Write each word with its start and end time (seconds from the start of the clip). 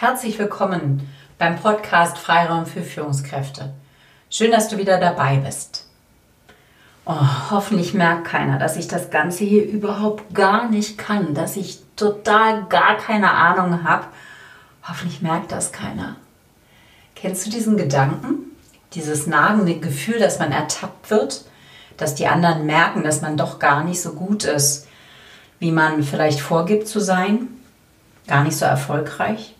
Herzlich 0.00 0.38
willkommen 0.38 1.06
beim 1.36 1.56
Podcast 1.56 2.16
Freiraum 2.16 2.64
für 2.64 2.80
Führungskräfte. 2.80 3.74
Schön, 4.30 4.50
dass 4.50 4.68
du 4.68 4.78
wieder 4.78 4.98
dabei 4.98 5.36
bist. 5.36 5.84
Oh, 7.04 7.20
hoffentlich 7.50 7.92
merkt 7.92 8.24
keiner, 8.24 8.58
dass 8.58 8.78
ich 8.78 8.88
das 8.88 9.10
Ganze 9.10 9.44
hier 9.44 9.62
überhaupt 9.62 10.34
gar 10.34 10.70
nicht 10.70 10.96
kann, 10.96 11.34
dass 11.34 11.58
ich 11.58 11.80
total 11.96 12.64
gar 12.70 12.96
keine 12.96 13.30
Ahnung 13.30 13.84
habe. 13.84 14.06
Hoffentlich 14.88 15.20
merkt 15.20 15.52
das 15.52 15.70
keiner. 15.70 16.16
Kennst 17.14 17.44
du 17.44 17.50
diesen 17.50 17.76
Gedanken? 17.76 18.56
Dieses 18.94 19.26
nagende 19.26 19.80
Gefühl, 19.80 20.18
dass 20.18 20.38
man 20.38 20.50
ertappt 20.50 21.10
wird, 21.10 21.44
dass 21.98 22.14
die 22.14 22.26
anderen 22.26 22.64
merken, 22.64 23.02
dass 23.02 23.20
man 23.20 23.36
doch 23.36 23.58
gar 23.58 23.84
nicht 23.84 24.00
so 24.00 24.14
gut 24.14 24.44
ist, 24.44 24.88
wie 25.58 25.72
man 25.72 26.02
vielleicht 26.02 26.40
vorgibt 26.40 26.88
zu 26.88 27.00
sein, 27.00 27.48
gar 28.26 28.44
nicht 28.44 28.56
so 28.56 28.64
erfolgreich. 28.64 29.56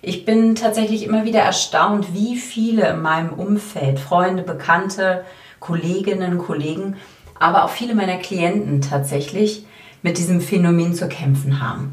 Ich 0.00 0.24
bin 0.24 0.54
tatsächlich 0.54 1.02
immer 1.04 1.24
wieder 1.24 1.40
erstaunt, 1.40 2.14
wie 2.14 2.36
viele 2.36 2.88
in 2.88 3.02
meinem 3.02 3.30
Umfeld, 3.30 3.98
Freunde, 3.98 4.42
Bekannte, 4.42 5.24
Kolleginnen, 5.58 6.38
Kollegen, 6.38 6.96
aber 7.38 7.64
auch 7.64 7.70
viele 7.70 7.94
meiner 7.94 8.18
Klienten 8.18 8.80
tatsächlich 8.80 9.64
mit 10.02 10.18
diesem 10.18 10.40
Phänomen 10.40 10.94
zu 10.94 11.08
kämpfen 11.08 11.60
haben. 11.60 11.92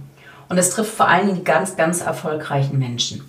Und 0.49 0.57
es 0.59 0.69
trifft 0.69 0.93
vor 0.93 1.07
allem 1.07 1.33
die 1.33 1.43
ganz, 1.43 1.75
ganz 1.75 2.01
erfolgreichen 2.01 2.77
Menschen. 2.77 3.27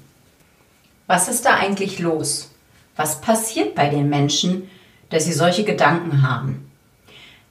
Was 1.07 1.29
ist 1.29 1.47
da 1.47 1.55
eigentlich 1.55 1.99
los? 1.99 2.51
Was 2.97 3.21
passiert 3.21 3.75
bei 3.75 3.89
den 3.89 4.09
Menschen, 4.09 4.69
dass 5.11 5.25
sie 5.25 5.33
solche 5.33 5.65
Gedanken 5.65 6.23
haben? 6.23 6.71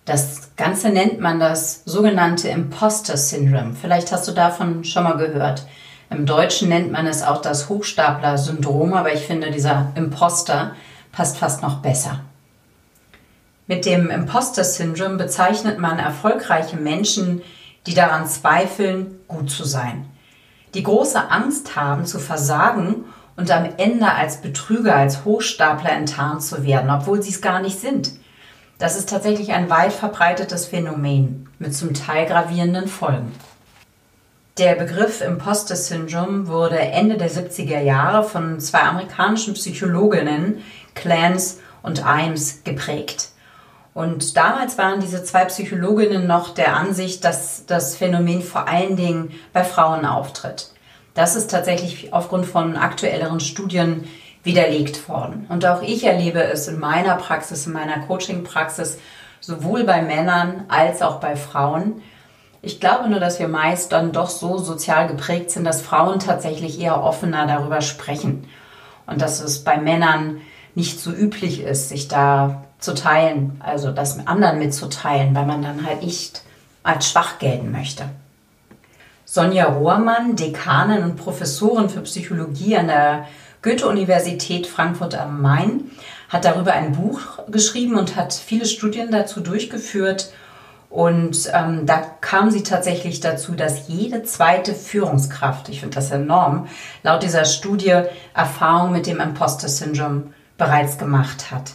Das 0.06 0.56
Ganze 0.56 0.90
nennt 0.90 1.20
man 1.20 1.40
das 1.40 1.82
sogenannte 1.86 2.50
Imposter 2.50 3.18
Syndrome. 3.18 3.74
Vielleicht 3.74 4.12
hast 4.12 4.28
du 4.28 4.34
davon 4.34 4.84
schon 4.84 5.04
mal 5.04 5.18
gehört. 5.18 5.66
Im 6.10 6.26
Deutschen 6.26 6.70
nennt 6.70 6.92
man 6.92 7.08
es 7.08 7.24
auch 7.24 7.42
das 7.42 7.70
Hochstapler-Syndrom, 7.70 8.94
aber 8.94 9.14
ich 9.14 9.22
finde, 9.22 9.52
dieser 9.52 9.92
Imposter 9.96 10.76
passt 11.12 11.38
fast 11.38 11.62
noch 11.62 11.82
besser. 11.82 12.22
Mit 13.68 13.86
dem 13.86 14.12
Imposter 14.12 14.64
Syndrome 14.64 15.18
bezeichnet 15.18 15.80
man 15.80 15.98
erfolgreiche 15.98 16.78
Menschen, 16.78 17.42
die 17.88 17.96
daran 17.96 18.28
zweifeln, 18.28 19.20
gut 19.28 19.50
zu 19.50 19.64
sein. 19.64 20.06
Die 20.76 20.84
große 20.84 21.32
Angst 21.32 21.76
haben, 21.76 22.06
zu 22.06 22.20
versagen 22.20 23.06
und 23.38 23.50
am 23.50 23.68
Ende 23.78 24.12
als 24.12 24.38
Betrüger, 24.42 24.96
als 24.96 25.26
Hochstapler 25.26 25.92
enttarnt 25.92 26.44
zu 26.44 26.64
werden, 26.64 26.90
obwohl 26.90 27.24
sie 27.24 27.32
es 27.32 27.42
gar 27.42 27.62
nicht 27.62 27.80
sind. 27.80 28.12
Das 28.78 28.98
ist 28.98 29.10
tatsächlich 29.10 29.54
ein 29.54 29.70
weit 29.70 29.94
verbreitetes 29.94 30.68
Phänomen 30.68 31.50
mit 31.60 31.74
zum 31.74 31.94
Teil 31.94 32.26
gravierenden 32.26 32.88
Folgen. 32.88 33.32
Der 34.58 34.76
Begriff 34.76 35.20
Imposter 35.20 35.76
Syndrome 35.76 36.48
wurde 36.48 36.80
Ende 36.80 37.18
der 37.18 37.30
70er 37.30 37.82
Jahre 37.82 38.24
von 38.24 38.62
zwei 38.62 38.84
amerikanischen 38.84 39.54
Psychologinnen, 39.54 40.64
Clance 40.94 41.58
und 41.84 42.00
Imes, 42.00 42.64
geprägt. 42.64 43.32
Und 43.94 44.38
damals 44.38 44.78
waren 44.78 45.02
diese 45.02 45.26
zwei 45.26 45.44
Psychologinnen 45.44 46.26
noch 46.26 46.54
der 46.54 46.74
Ansicht, 46.74 47.26
dass 47.26 47.66
das 47.66 47.98
Phänomen 47.98 48.42
vor 48.42 48.70
allen 48.70 48.96
Dingen 48.96 49.34
bei 49.52 49.66
Frauen 49.66 50.06
auftritt. 50.06 50.72
Das 51.16 51.36
ist 51.36 51.52
tatsächlich 51.52 52.14
aufgrund 52.14 52.46
von 52.46 52.78
aktuelleren 52.78 53.42
Studien 53.42 54.08
widerlegt 54.44 55.10
worden. 55.10 55.48
Und 55.50 55.66
auch 55.66 55.82
ich 55.82 56.06
erlebe 56.06 56.42
es 56.42 56.70
in 56.70 56.80
meiner 56.80 57.18
Praxis, 57.18 57.68
in 57.68 57.74
meiner 57.74 58.00
Coaching-Praxis, 58.08 59.00
sowohl 59.42 59.84
bei 59.84 60.02
Männern 60.02 60.64
als 60.70 61.02
auch 61.02 61.20
bei 61.20 61.36
Frauen. 61.36 62.02
Ich 62.66 62.80
glaube 62.80 63.08
nur, 63.10 63.20
dass 63.20 63.38
wir 63.38 63.48
meist 63.48 63.92
dann 63.92 64.12
doch 64.12 64.28
so 64.28 64.58
sozial 64.58 65.08
geprägt 65.08 65.52
sind, 65.52 65.66
dass 65.66 65.84
Frauen 65.84 66.18
tatsächlich 66.20 66.82
eher 66.82 67.04
offener 67.04 67.46
darüber 67.46 67.82
sprechen. 67.82 68.48
Und 69.06 69.22
dass 69.22 69.40
es 69.40 69.64
bei 69.64 69.78
Männern 69.78 70.42
nicht 70.74 71.00
so 71.00 71.12
üblich 71.12 71.62
ist, 71.62 71.90
sich 71.90 72.08
da 72.08 72.64
zu 72.80 72.96
teilen, 72.96 73.62
also 73.64 73.92
das 73.92 74.18
mit 74.18 74.28
anderen 74.28 74.58
mitzuteilen, 74.58 75.36
weil 75.36 75.46
man 75.46 75.62
dann 75.62 75.86
halt 75.86 76.02
nicht 76.02 76.42
als 76.82 77.08
schwach 77.08 77.38
gelten 77.38 77.72
möchte. 77.72 78.10
Sonja 79.26 79.66
Rohrmann, 79.66 80.36
Dekanin 80.36 81.04
und 81.04 81.18
Professorin 81.18 81.90
für 81.90 82.02
Psychologie 82.02 82.78
an 82.78 82.88
der 82.88 83.28
Goethe-Universität 83.62 84.66
Frankfurt 84.66 85.14
am 85.14 85.40
Main 85.40 85.92
hat 86.30 86.46
darüber 86.46 86.74
ein 86.74 86.94
Buch 86.94 87.20
geschrieben 87.48 87.96
und 87.96 88.16
hat 88.16 88.34
viele 88.34 88.66
Studien 88.66 89.12
dazu 89.12 89.42
durchgeführt. 89.42 90.32
Und 90.96 91.52
ähm, 91.54 91.86
da 91.86 91.98
kam 92.22 92.52
sie 92.52 92.64
tatsächlich 92.64 93.20
dazu, 93.20 93.52
dass 93.52 93.90
jede 93.90 94.24
zweite 94.24 94.74
Führungskraft, 94.74 95.68
ich 95.68 95.82
finde 95.82 95.96
das 95.96 96.10
enorm, 96.10 96.70
laut 97.04 97.22
dieser 97.22 97.44
Studie 97.44 98.04
Erfahrung 98.34 98.94
mit 98.94 99.06
dem 99.06 99.20
Imposter-Syndrom 99.20 100.34
bereits 100.58 100.98
gemacht 100.98 101.52
hat. 101.52 101.74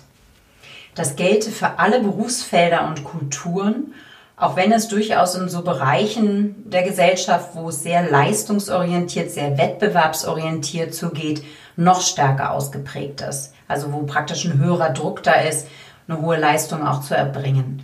Das 0.95 1.17
gelte 1.17 1.51
für 1.51 1.79
alle 1.79 2.01
Berufsfelder 2.01 2.89
und 2.89 3.05
Kulturen, 3.05 3.93
auch 4.39 4.57
wenn 4.57 4.73
es 4.73 4.89
durchaus 4.89 5.35
in 5.35 5.51
so 5.51 5.61
Bereichen 5.61 6.55
der 6.71 6.83
Gesellschaft, 6.83 7.51
wo 7.53 7.69
es 7.69 7.83
sehr 7.83 8.11
leistungsorientiert, 8.11 9.31
sehr 9.31 9.59
wettbewerbsorientiert 9.59 10.95
zugeht, 10.95 11.45
noch 11.77 12.01
stärker 12.01 12.53
ausgeprägt 12.53 13.21
ist. 13.21 13.53
Also 13.69 13.93
wo 13.93 14.05
praktisch 14.05 14.47
ein 14.47 14.59
höherer 14.59 14.95
Druck 14.95 15.23
da 15.23 15.35
ist, 15.35 15.67
eine 16.09 16.23
hohe 16.23 16.39
Leistung 16.39 16.87
auch 16.87 17.03
zu 17.03 17.15
erbringen. 17.15 17.83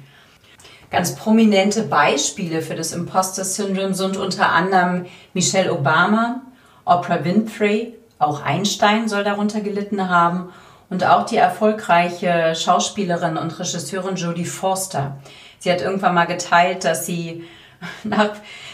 Ganz 0.90 1.16
prominente 1.16 1.82
Beispiele 1.82 2.62
für 2.62 2.76
das 2.76 2.92
Imposter 2.92 3.44
Syndrome 3.44 3.94
sind 3.94 4.16
unter 4.16 4.50
anderem 4.50 5.06
Michelle 5.34 5.72
Obama, 5.72 6.42
Oprah 6.84 7.24
Winfrey, 7.24 7.94
auch 8.18 8.42
Einstein 8.42 9.08
soll 9.08 9.24
darunter 9.24 9.60
gelitten 9.60 10.08
haben 10.08 10.50
und 10.88 11.04
auch 11.04 11.26
die 11.26 11.36
erfolgreiche 11.36 12.54
Schauspielerin 12.54 13.36
und 13.36 13.58
Regisseurin 13.58 14.16
Jodie 14.16 14.44
Forster. 14.44 15.16
Sie 15.58 15.70
hat 15.70 15.80
irgendwann 15.80 16.14
mal 16.14 16.26
geteilt, 16.26 16.84
dass 16.84 17.04
sie 17.04 17.44
nach 18.04 18.30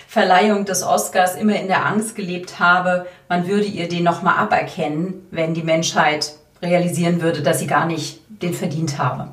Verleihung 0.06 0.66
des 0.66 0.82
Oscars 0.82 1.36
immer 1.36 1.56
in 1.56 1.68
der 1.68 1.86
Angst 1.86 2.14
gelebt 2.14 2.60
habe, 2.60 3.06
man 3.30 3.48
würde 3.48 3.64
ihr 3.64 3.88
den 3.88 4.04
nochmal 4.04 4.36
aberkennen, 4.36 5.26
wenn 5.30 5.54
die 5.54 5.62
Menschheit 5.62 6.34
realisieren 6.60 7.22
würde, 7.22 7.40
dass 7.40 7.60
sie 7.60 7.66
gar 7.66 7.86
nicht 7.86 8.20
den 8.28 8.52
verdient 8.52 8.98
habe. 8.98 9.28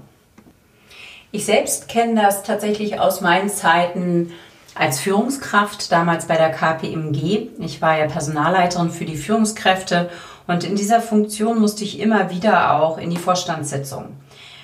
Ich 1.31 1.45
selbst 1.45 1.88
kenne 1.88 2.19
das 2.19 2.41
tatsächlich 2.41 3.00
aus 3.00 3.22
meinen 3.22 3.50
Zeiten 3.50 4.31
als 4.73 5.00
Führungskraft, 5.00 5.91
damals 5.91 6.25
bei 6.25 6.35
der 6.38 6.50
KPMG. 6.50 7.50
Ich 7.59 7.84
war 7.84 8.00
ja 8.00 8.07
Personalleiterin 8.07 8.90
für 8.90 9.06
die 9.06 9.16
Führungskräfte 9.16 10.09
und 10.47 10.63
in 10.63 10.75
dieser 10.75 11.01
Funktion 11.01 11.59
musste 11.59 11.84
ich 11.84 12.00
immer 12.00 12.31
wieder 12.31 12.81
auch 12.81 12.97
in 12.97 13.12
die 13.12 13.18
Vorstandssitzung. 13.18 14.18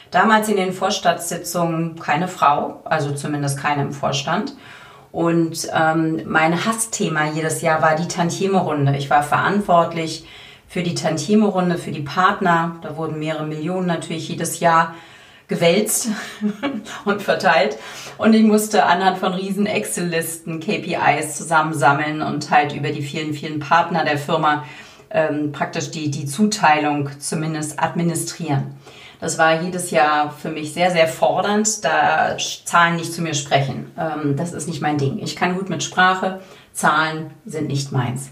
Damals 0.09 0.49
in 0.49 0.55
den 0.55 0.73
Vorstandssitzungen 0.73 1.99
keine 1.99 2.27
Frau, 2.27 2.81
also 2.85 3.13
zumindest 3.13 3.59
keine 3.59 3.83
im 3.83 3.91
Vorstand. 3.91 4.55
Und 5.11 5.69
ähm, 5.71 6.23
mein 6.25 6.65
Hassthema 6.65 7.27
jedes 7.27 7.61
Jahr 7.61 7.83
war 7.83 7.95
die 7.95 8.07
Tantieme-Runde. 8.07 8.97
Ich 8.97 9.11
war 9.11 9.21
verantwortlich 9.21 10.25
für 10.67 10.81
die 10.81 10.95
Tantieme-Runde, 10.95 11.77
für 11.77 11.91
die 11.91 12.01
Partner. 12.01 12.77
Da 12.81 12.97
wurden 12.97 13.19
mehrere 13.19 13.45
Millionen 13.45 13.85
natürlich 13.85 14.29
jedes 14.29 14.59
Jahr 14.59 14.95
gewälzt 15.47 16.09
und 17.05 17.21
verteilt. 17.21 17.77
Und 18.17 18.33
ich 18.33 18.43
musste 18.43 18.85
anhand 18.85 19.17
von 19.17 19.33
riesen 19.33 19.65
Excel-Listen 19.65 20.59
KPIs 20.59 21.35
zusammensammeln 21.37 22.21
und 22.21 22.49
halt 22.51 22.73
über 22.73 22.89
die 22.89 23.01
vielen, 23.01 23.33
vielen 23.33 23.59
Partner 23.59 24.03
der 24.03 24.17
Firma 24.17 24.65
ähm, 25.11 25.51
praktisch 25.51 25.91
die, 25.91 26.09
die 26.09 26.25
Zuteilung 26.25 27.09
zumindest 27.19 27.79
administrieren. 27.79 28.75
Das 29.19 29.37
war 29.37 29.61
jedes 29.61 29.91
Jahr 29.91 30.31
für 30.31 30.49
mich 30.49 30.73
sehr, 30.73 30.91
sehr 30.91 31.07
fordernd, 31.07 31.83
da 31.85 32.37
Zahlen 32.37 32.97
nicht 32.97 33.13
zu 33.13 33.21
mir 33.21 33.33
sprechen. 33.33 33.91
Ähm, 33.97 34.35
das 34.35 34.51
ist 34.51 34.67
nicht 34.67 34.81
mein 34.81 34.97
Ding. 34.97 35.19
Ich 35.19 35.35
kann 35.35 35.55
gut 35.55 35.69
mit 35.69 35.83
Sprache, 35.83 36.41
Zahlen 36.73 37.31
sind 37.45 37.67
nicht 37.67 37.91
meins. 37.91 38.31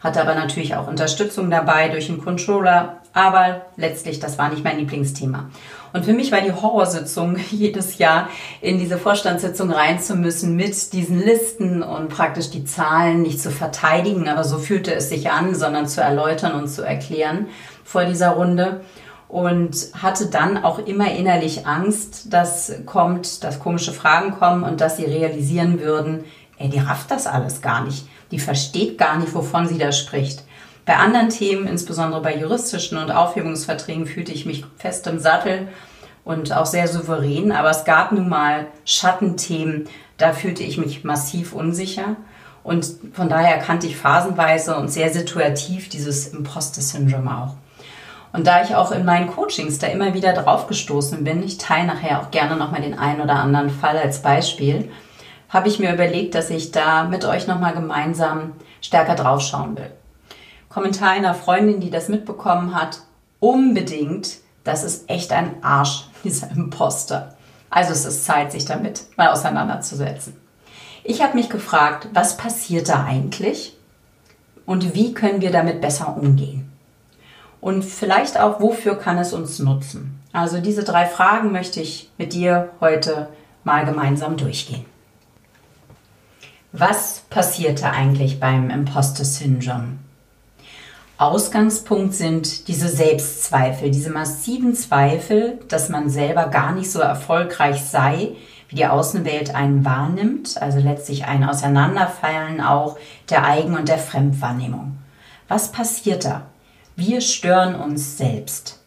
Hatte 0.00 0.20
aber 0.20 0.34
natürlich 0.34 0.76
auch 0.76 0.86
Unterstützung 0.86 1.50
dabei 1.50 1.88
durch 1.88 2.08
einen 2.08 2.24
Controller, 2.24 3.00
aber 3.12 3.66
letztlich, 3.76 4.20
das 4.20 4.38
war 4.38 4.48
nicht 4.48 4.64
mein 4.64 4.78
Lieblingsthema. 4.78 5.50
Und 5.92 6.04
für 6.04 6.12
mich 6.12 6.30
war 6.32 6.40
die 6.40 6.52
Horrorsitzung 6.52 7.36
jedes 7.50 7.98
Jahr 7.98 8.28
in 8.60 8.78
diese 8.78 8.98
Vorstandssitzung 8.98 9.70
rein 9.70 10.00
zu 10.00 10.14
müssen 10.14 10.56
mit 10.56 10.92
diesen 10.92 11.20
Listen 11.20 11.82
und 11.82 12.08
praktisch 12.08 12.50
die 12.50 12.64
Zahlen 12.64 13.22
nicht 13.22 13.40
zu 13.40 13.50
verteidigen, 13.50 14.28
aber 14.28 14.44
so 14.44 14.58
fühlte 14.58 14.94
es 14.94 15.08
sich 15.08 15.30
an, 15.30 15.54
sondern 15.54 15.86
zu 15.86 16.00
erläutern 16.00 16.52
und 16.52 16.68
zu 16.68 16.82
erklären 16.82 17.48
vor 17.84 18.04
dieser 18.04 18.30
Runde 18.30 18.82
und 19.30 19.90
hatte 20.00 20.26
dann 20.26 20.62
auch 20.64 20.80
immer 20.80 21.12
innerlich 21.12 21.66
Angst, 21.66 22.32
dass 22.32 22.72
kommt, 22.84 23.44
dass 23.44 23.60
komische 23.60 23.92
Fragen 23.92 24.32
kommen 24.32 24.64
und 24.64 24.80
dass 24.80 24.96
sie 24.96 25.04
realisieren 25.04 25.80
würden, 25.80 26.24
ey, 26.58 26.68
die 26.68 26.80
rafft 26.80 27.10
das 27.10 27.26
alles 27.26 27.62
gar 27.62 27.84
nicht. 27.84 28.06
Die 28.32 28.38
versteht 28.38 28.98
gar 28.98 29.18
nicht, 29.18 29.34
wovon 29.34 29.68
sie 29.68 29.78
da 29.78 29.92
spricht. 29.92 30.44
Bei 30.90 30.96
anderen 30.96 31.28
Themen, 31.28 31.68
insbesondere 31.68 32.20
bei 32.20 32.36
juristischen 32.36 32.98
und 32.98 33.12
Aufhebungsverträgen, 33.12 34.06
fühlte 34.06 34.32
ich 34.32 34.44
mich 34.44 34.64
fest 34.76 35.06
im 35.06 35.20
Sattel 35.20 35.68
und 36.24 36.52
auch 36.52 36.66
sehr 36.66 36.88
souverän. 36.88 37.52
Aber 37.52 37.70
es 37.70 37.84
gab 37.84 38.10
nun 38.10 38.28
mal 38.28 38.66
Schattenthemen, 38.84 39.88
da 40.16 40.32
fühlte 40.32 40.64
ich 40.64 40.78
mich 40.78 41.04
massiv 41.04 41.52
unsicher. 41.52 42.16
Und 42.64 42.92
von 43.12 43.28
daher 43.28 43.58
kannte 43.58 43.86
ich 43.86 43.96
phasenweise 43.96 44.74
und 44.74 44.88
sehr 44.88 45.10
situativ 45.12 45.88
dieses 45.90 46.26
Imposter-Syndrom 46.26 47.28
auch. 47.28 47.54
Und 48.32 48.48
da 48.48 48.64
ich 48.64 48.74
auch 48.74 48.90
in 48.90 49.04
meinen 49.04 49.28
Coachings 49.28 49.78
da 49.78 49.86
immer 49.86 50.12
wieder 50.12 50.32
drauf 50.32 50.66
gestoßen 50.66 51.22
bin, 51.22 51.44
ich 51.44 51.58
teile 51.58 51.86
nachher 51.86 52.20
auch 52.20 52.32
gerne 52.32 52.56
nochmal 52.56 52.82
den 52.82 52.98
einen 52.98 53.20
oder 53.20 53.36
anderen 53.36 53.70
Fall 53.70 53.96
als 53.96 54.22
Beispiel, 54.22 54.90
habe 55.50 55.68
ich 55.68 55.78
mir 55.78 55.94
überlegt, 55.94 56.34
dass 56.34 56.50
ich 56.50 56.72
da 56.72 57.04
mit 57.04 57.24
euch 57.24 57.46
nochmal 57.46 57.74
gemeinsam 57.74 58.54
stärker 58.80 59.14
draufschauen 59.14 59.78
will. 59.78 59.92
Kommentar 60.70 61.10
einer 61.10 61.34
Freundin, 61.34 61.80
die 61.80 61.90
das 61.90 62.08
mitbekommen 62.08 62.74
hat, 62.74 63.00
unbedingt, 63.40 64.38
das 64.64 64.84
ist 64.84 65.10
echt 65.10 65.32
ein 65.32 65.62
Arsch, 65.62 66.06
dieser 66.24 66.50
Imposter. 66.52 67.34
Also 67.68 67.92
es 67.92 68.06
ist 68.06 68.24
Zeit, 68.24 68.52
sich 68.52 68.64
damit 68.64 69.04
mal 69.16 69.28
auseinanderzusetzen. 69.28 70.36
Ich 71.02 71.22
habe 71.22 71.36
mich 71.36 71.50
gefragt, 71.50 72.08
was 72.14 72.36
passiert 72.36 72.88
da 72.88 73.04
eigentlich 73.04 73.76
und 74.64 74.94
wie 74.94 75.12
können 75.12 75.40
wir 75.40 75.50
damit 75.50 75.80
besser 75.80 76.16
umgehen? 76.16 76.70
Und 77.60 77.84
vielleicht 77.84 78.38
auch, 78.38 78.60
wofür 78.60 78.96
kann 78.96 79.18
es 79.18 79.32
uns 79.32 79.58
nutzen? 79.58 80.20
Also 80.32 80.60
diese 80.60 80.84
drei 80.84 81.06
Fragen 81.06 81.52
möchte 81.52 81.80
ich 81.80 82.10
mit 82.16 82.32
dir 82.32 82.70
heute 82.80 83.28
mal 83.64 83.84
gemeinsam 83.84 84.36
durchgehen. 84.36 84.84
Was 86.72 87.24
passierte 87.28 87.90
eigentlich 87.90 88.38
beim 88.38 88.70
Imposter 88.70 89.24
Syndrome? 89.24 89.98
Ausgangspunkt 91.20 92.14
sind 92.14 92.66
diese 92.66 92.88
Selbstzweifel, 92.88 93.90
diese 93.90 94.08
massiven 94.08 94.74
Zweifel, 94.74 95.58
dass 95.68 95.90
man 95.90 96.08
selber 96.08 96.46
gar 96.46 96.72
nicht 96.72 96.90
so 96.90 96.98
erfolgreich 96.98 97.84
sei, 97.84 98.30
wie 98.70 98.76
die 98.76 98.86
Außenwelt 98.86 99.54
einen 99.54 99.84
wahrnimmt, 99.84 100.56
also 100.62 100.78
letztlich 100.78 101.26
ein 101.26 101.44
Auseinanderfallen 101.44 102.62
auch 102.62 102.96
der 103.28 103.44
Eigen- 103.44 103.76
und 103.76 103.90
der 103.90 103.98
Fremdwahrnehmung. 103.98 104.96
Was 105.46 105.72
passiert 105.72 106.24
da? 106.24 106.46
Wir 106.96 107.20
stören 107.20 107.74
uns 107.74 108.16
selbst. 108.16 108.80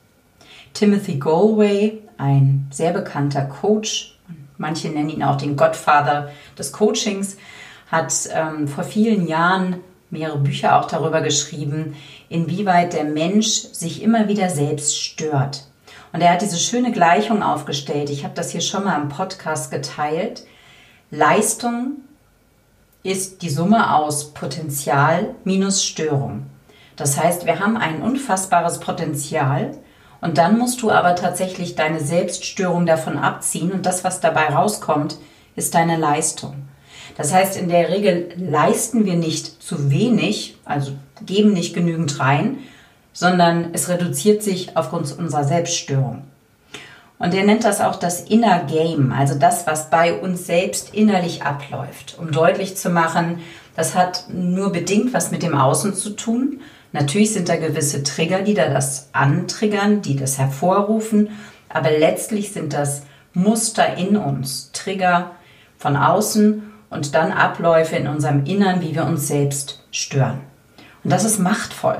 Timothy 0.73 1.19
Galway, 1.19 2.01
ein 2.17 2.67
sehr 2.71 2.93
bekannter 2.93 3.45
Coach, 3.45 4.17
manche 4.57 4.89
nennen 4.89 5.09
ihn 5.09 5.23
auch 5.23 5.37
den 5.37 5.55
Godfather 5.55 6.31
des 6.57 6.71
Coachings, 6.71 7.37
hat 7.91 8.11
ähm, 8.33 8.67
vor 8.67 8.85
vielen 8.85 9.27
Jahren 9.27 9.81
mehrere 10.13 10.37
Bücher 10.37 10.79
auch 10.79 10.85
darüber 10.85 11.21
geschrieben, 11.21 11.95
inwieweit 12.33 12.93
der 12.93 13.03
Mensch 13.03 13.67
sich 13.71 14.01
immer 14.01 14.27
wieder 14.27 14.49
selbst 14.49 14.99
stört. 14.99 15.67
Und 16.11 16.21
er 16.21 16.33
hat 16.33 16.41
diese 16.41 16.57
schöne 16.57 16.91
Gleichung 16.91 17.43
aufgestellt. 17.43 18.09
Ich 18.09 18.23
habe 18.23 18.33
das 18.33 18.51
hier 18.51 18.61
schon 18.61 18.83
mal 18.85 18.99
im 18.99 19.09
Podcast 19.09 19.69
geteilt. 19.69 20.43
Leistung 21.11 21.97
ist 23.03 23.43
die 23.43 23.49
Summe 23.49 23.95
aus 23.95 24.33
Potenzial 24.33 25.35
minus 25.43 25.83
Störung. 25.85 26.47
Das 26.95 27.21
heißt, 27.21 27.45
wir 27.45 27.59
haben 27.59 27.77
ein 27.77 28.01
unfassbares 28.01 28.79
Potenzial 28.79 29.77
und 30.19 30.39
dann 30.39 30.57
musst 30.57 30.81
du 30.81 30.89
aber 30.89 31.15
tatsächlich 31.15 31.75
deine 31.75 31.99
Selbststörung 31.99 32.87
davon 32.87 33.17
abziehen 33.17 33.71
und 33.71 33.85
das, 33.85 34.03
was 34.03 34.21
dabei 34.21 34.47
rauskommt, 34.47 35.17
ist 35.55 35.75
deine 35.75 35.97
Leistung. 35.97 36.55
Das 37.15 37.31
heißt, 37.31 37.57
in 37.57 37.69
der 37.69 37.89
Regel 37.89 38.29
leisten 38.37 39.05
wir 39.05 39.15
nicht 39.15 39.61
zu 39.61 39.91
wenig, 39.91 40.57
also 40.65 40.93
geben 41.25 41.53
nicht 41.53 41.73
genügend 41.73 42.19
rein, 42.19 42.57
sondern 43.13 43.69
es 43.73 43.89
reduziert 43.89 44.43
sich 44.43 44.75
aufgrund 44.75 45.17
unserer 45.17 45.43
Selbststörung. 45.43 46.23
Und 47.19 47.33
er 47.33 47.45
nennt 47.45 47.63
das 47.63 47.79
auch 47.79 47.95
das 47.95 48.21
Inner 48.21 48.65
Game, 48.65 49.13
also 49.13 49.35
das, 49.35 49.65
was 49.65 49.89
bei 49.89 50.19
uns 50.19 50.45
selbst 50.45 50.93
innerlich 50.93 51.43
abläuft, 51.43 52.17
um 52.19 52.31
deutlich 52.31 52.75
zu 52.75 52.89
machen, 52.89 53.39
das 53.75 53.95
hat 53.95 54.25
nur 54.29 54.71
bedingt 54.71 55.13
was 55.13 55.31
mit 55.31 55.41
dem 55.41 55.55
Außen 55.55 55.93
zu 55.93 56.11
tun. 56.11 56.59
Natürlich 56.91 57.33
sind 57.33 57.49
da 57.49 57.55
gewisse 57.55 58.03
Trigger, 58.03 58.41
die 58.41 58.53
da 58.53 58.67
das 58.67 59.09
antriggern, 59.13 60.01
die 60.01 60.15
das 60.15 60.37
hervorrufen, 60.37 61.29
aber 61.69 61.91
letztlich 61.91 62.51
sind 62.51 62.73
das 62.73 63.03
Muster 63.33 63.97
in 63.97 64.15
uns, 64.17 64.71
Trigger 64.73 65.31
von 65.77 65.95
außen 65.95 66.61
und 66.89 67.15
dann 67.15 67.31
Abläufe 67.31 67.95
in 67.95 68.07
unserem 68.07 68.45
Innern, 68.45 68.81
wie 68.81 68.93
wir 68.93 69.05
uns 69.05 69.27
selbst 69.27 69.83
stören. 69.91 70.41
Und 71.03 71.11
das 71.11 71.23
ist 71.23 71.39
machtvoll. 71.39 71.99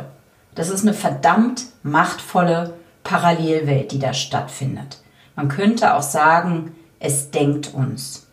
Das 0.55 0.69
ist 0.69 0.83
eine 0.83 0.93
verdammt 0.93 1.65
machtvolle 1.81 2.73
Parallelwelt, 3.03 3.91
die 3.91 3.99
da 3.99 4.13
stattfindet. 4.13 4.99
Man 5.35 5.47
könnte 5.47 5.95
auch 5.95 6.03
sagen, 6.03 6.75
es 6.99 7.31
denkt 7.31 7.73
uns. 7.73 8.27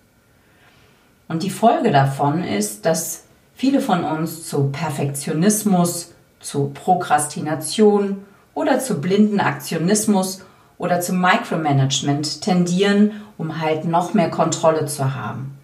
Und 1.29 1.43
die 1.43 1.51
Folge 1.51 1.91
davon 1.91 2.45
ist, 2.45 2.87
dass 2.87 3.25
viele 3.55 3.81
von 3.81 4.05
uns 4.05 4.49
zu 4.49 4.71
Perfektionismus, 4.71 6.13
zu 6.41 6.71
Prokrastination 6.75 8.25
oder 8.55 8.81
zu 8.81 9.01
blinden 9.01 9.41
Aktionismus 9.41 10.43
oder 10.79 11.01
zu 11.01 11.13
Micromanagement 11.13 12.41
tendieren, 12.41 13.13
um 13.39 13.61
halt 13.61 13.85
noch 13.85 14.15
mehr 14.15 14.31
Kontrolle 14.31 14.87
zu 14.87 15.15
haben. 15.15 15.57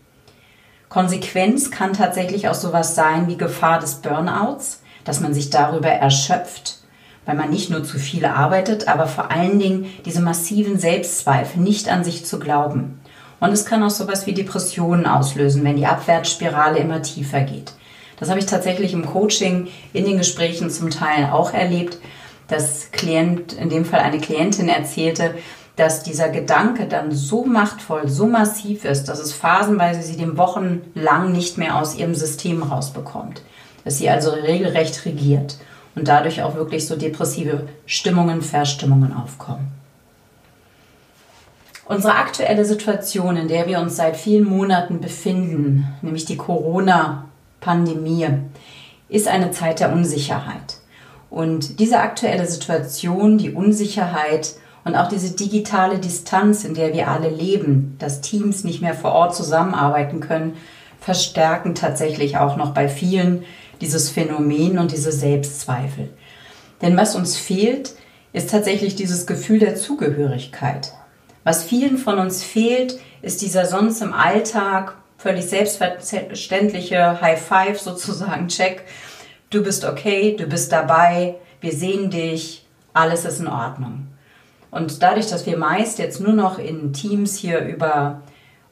Konsequenz 0.88 1.70
kann 1.70 1.94
tatsächlich 1.94 2.49
auch 2.49 2.55
sowas 2.55 2.94
sein 2.94 3.26
wie 3.26 3.37
Gefahr 3.37 3.81
des 3.81 3.97
Burnouts, 3.97 4.82
dass 5.06 5.20
man 5.20 5.32
sich 5.32 5.49
darüber 5.49 5.88
erschöpft, 5.88 6.79
weil 7.25 7.37
man 7.37 7.49
nicht 7.49 7.70
nur 7.70 7.82
zu 7.85 7.99
viel 7.99 8.26
arbeitet, 8.26 8.88
aber 8.88 9.06
vor 9.06 9.31
allen 9.31 9.58
Dingen 9.58 9.87
diese 10.05 10.20
massiven 10.20 10.79
Selbstzweifel, 10.79 11.62
nicht 11.62 11.88
an 11.88 12.05
sich 12.05 12.26
zu 12.26 12.38
glauben. 12.38 13.00
Und 13.41 13.53
es 13.53 13.64
kann 13.64 13.82
auch 13.82 13.91
sowas 13.91 14.26
wie 14.26 14.35
Depressionen 14.35 15.06
auslösen, 15.06 15.64
wenn 15.64 15.76
die 15.76 15.87
Abwärtsspirale 15.87 16.79
immer 16.79 17.03
tiefer 17.03 17.41
geht. 17.41 17.73
Das 18.19 18.31
habe 18.31 18.41
ich 18.41 18.47
tatsächlich 18.47 18.93
im 18.93 19.06
Coaching 19.06 19.69
in 19.93 20.05
den 20.05 20.19
Gesprächen 20.19 20.70
zum 20.70 20.91
Teil 20.91 21.31
auch 21.31 21.53
erlebt, 21.53 21.99
dass 22.49 22.91
Klient, 22.93 23.53
in 23.53 23.69
dem 23.69 23.85
Fall 23.85 24.00
eine 24.00 24.19
Klientin 24.19 24.69
erzählte, 24.69 25.35
dass 25.75 26.03
dieser 26.03 26.31
Gedanke 26.31 26.87
dann 26.87 27.12
so 27.12 27.44
machtvoll, 27.44 28.08
so 28.08 28.26
massiv 28.26 28.87
ist, 28.87 29.05
dass 29.05 29.19
es 29.19 29.35
phasenweise 29.35 30.00
sie 30.00 30.17
den 30.17 30.38
Wochen 30.38 30.81
lang 30.94 31.32
nicht 31.32 31.58
mehr 31.58 31.76
aus 31.76 31.94
ihrem 31.97 32.14
System 32.14 32.62
rausbekommt 32.62 33.43
dass 33.87 33.99
sie 33.99 34.11
also 34.11 34.33
regelrecht 34.33 35.05
regiert 35.05 35.59
und 35.94 36.09
dadurch 36.09 36.43
auch 36.43 36.56
wirklich 36.56 36.88
so 36.88 36.97
depressive 36.97 37.69
Stimmungen, 37.87 38.43
Verstimmungen 38.43 39.15
aufkommen. 39.15 39.69
Unsere 41.85 42.17
aktuelle 42.17 42.65
Situation, 42.65 43.37
in 43.37 43.46
der 43.46 43.69
wir 43.69 43.79
uns 43.79 43.94
seit 43.94 44.17
vielen 44.17 44.43
Monaten 44.43 45.01
befinden, 45.01 45.87
nämlich 46.03 46.25
die 46.25 46.37
Corona-Pandemie, 46.37 48.27
ist 49.08 49.29
eine 49.29 49.53
Zeit 49.53 49.79
der 49.79 49.93
Unsicherheit. 49.93 50.79
Und 51.31 51.79
diese 51.79 52.01
aktuelle 52.01 52.46
Situation, 52.46 53.39
die 53.39 53.53
Unsicherheit 53.53 54.55
und 54.84 54.96
auch 54.96 55.06
diese 55.06 55.37
digitale 55.37 56.01
Distanz, 56.01 56.65
in 56.65 56.75
der 56.75 56.93
wir 56.93 57.06
alle 57.06 57.31
leben, 57.31 57.94
dass 58.01 58.20
Teams 58.20 58.65
nicht 58.65 58.82
mehr 58.82 58.94
vor 58.94 59.13
Ort 59.13 59.37
zusammenarbeiten 59.37 60.19
können, 60.19 60.55
verstärken 61.01 61.77
tatsächlich 61.77 62.37
auch 62.37 62.56
noch 62.56 62.75
bei 62.75 62.89
vielen 62.89 63.44
dieses 63.81 64.11
Phänomen 64.11 64.79
und 64.79 64.93
diese 64.93 65.13
Selbstzweifel. 65.13 66.11
Denn 66.83 66.97
was 66.97 67.15
uns 67.15 67.37
fehlt, 67.37 67.95
ist 68.33 68.51
tatsächlich 68.51 68.97
dieses 68.97 69.27
Gefühl 69.27 69.59
der 69.59 69.77
Zugehörigkeit. 69.77 70.93
Was 71.45 71.65
vielen 71.65 71.97
von 71.97 72.19
uns 72.19 72.43
fehlt, 72.43 72.99
ist 73.23 73.41
dieser 73.41 73.67
sonst 73.67 74.03
im 74.03 74.13
Alltag 74.13 74.97
völlig 75.17 75.47
selbstverständliche 75.47 77.21
High 77.21 77.41
Five 77.41 77.81
sozusagen 77.81 78.49
Check. 78.49 78.83
Du 79.51 79.63
bist 79.63 79.85
okay, 79.85 80.37
du 80.37 80.47
bist 80.47 80.73
dabei, 80.73 81.37
wir 81.61 81.73
sehen 81.73 82.11
dich, 82.11 82.67
alles 82.93 83.25
ist 83.25 83.41
in 83.41 83.49
Ordnung. 83.49 84.09
Und 84.71 85.03
dadurch, 85.03 85.29
dass 85.29 85.47
wir 85.47 85.56
meist 85.56 85.99
jetzt 85.99 86.21
nur 86.21 86.35
noch 86.35 86.59
in 86.59 86.93
Teams 86.93 87.37
hier 87.37 87.61
über 87.61 88.23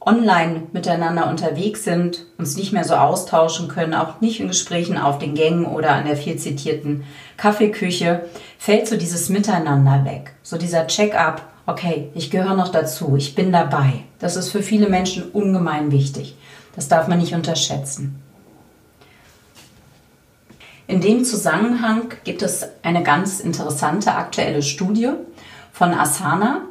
online 0.07 0.63
miteinander 0.73 1.29
unterwegs 1.29 1.85
sind, 1.85 2.27
uns 2.39 2.57
nicht 2.57 2.73
mehr 2.73 2.85
so 2.85 2.95
austauschen 2.95 3.69
können, 3.69 3.95
auch 3.95 4.21
nicht 4.21 4.41
in 4.41 4.49
Gesprächen 4.49 4.99
auf 4.99 5.19
den 5.19 5.35
Gängen 5.35 5.67
oder 5.67 5.93
an 5.93 6.07
der 6.07 6.17
viel 6.17 6.37
zitierten 6.37 7.05
Kaffeeküche, 7.37 8.25
fällt 8.59 8.89
so 8.89 8.97
dieses 8.97 9.29
Miteinander 9.29 10.05
weg. 10.05 10.35
So 10.43 10.59
dieser 10.59 10.87
Check-up, 10.87 11.43
okay, 11.67 12.11
ich 12.15 12.31
gehöre 12.31 12.55
noch 12.55 12.69
dazu, 12.71 13.17
ich 13.17 13.35
bin 13.35 13.53
dabei. 13.53 14.05
Das 14.19 14.37
ist 14.37 14.51
für 14.51 14.63
viele 14.63 14.89
Menschen 14.89 15.31
ungemein 15.31 15.91
wichtig. 15.91 16.37
Das 16.77 16.89
darf 16.89 17.09
man 17.09 17.19
nicht 17.19 17.35
unterschätzen. 17.35 18.21
In 20.87 21.01
dem 21.01 21.25
Zusammenhang 21.25 22.13
gibt 22.25 22.43
es 22.43 22.67
eine 22.83 23.03
ganz 23.03 23.41
interessante 23.41 24.13
aktuelle 24.15 24.63
Studie 24.63 25.11
von 25.73 25.95
Asana, 25.95 26.63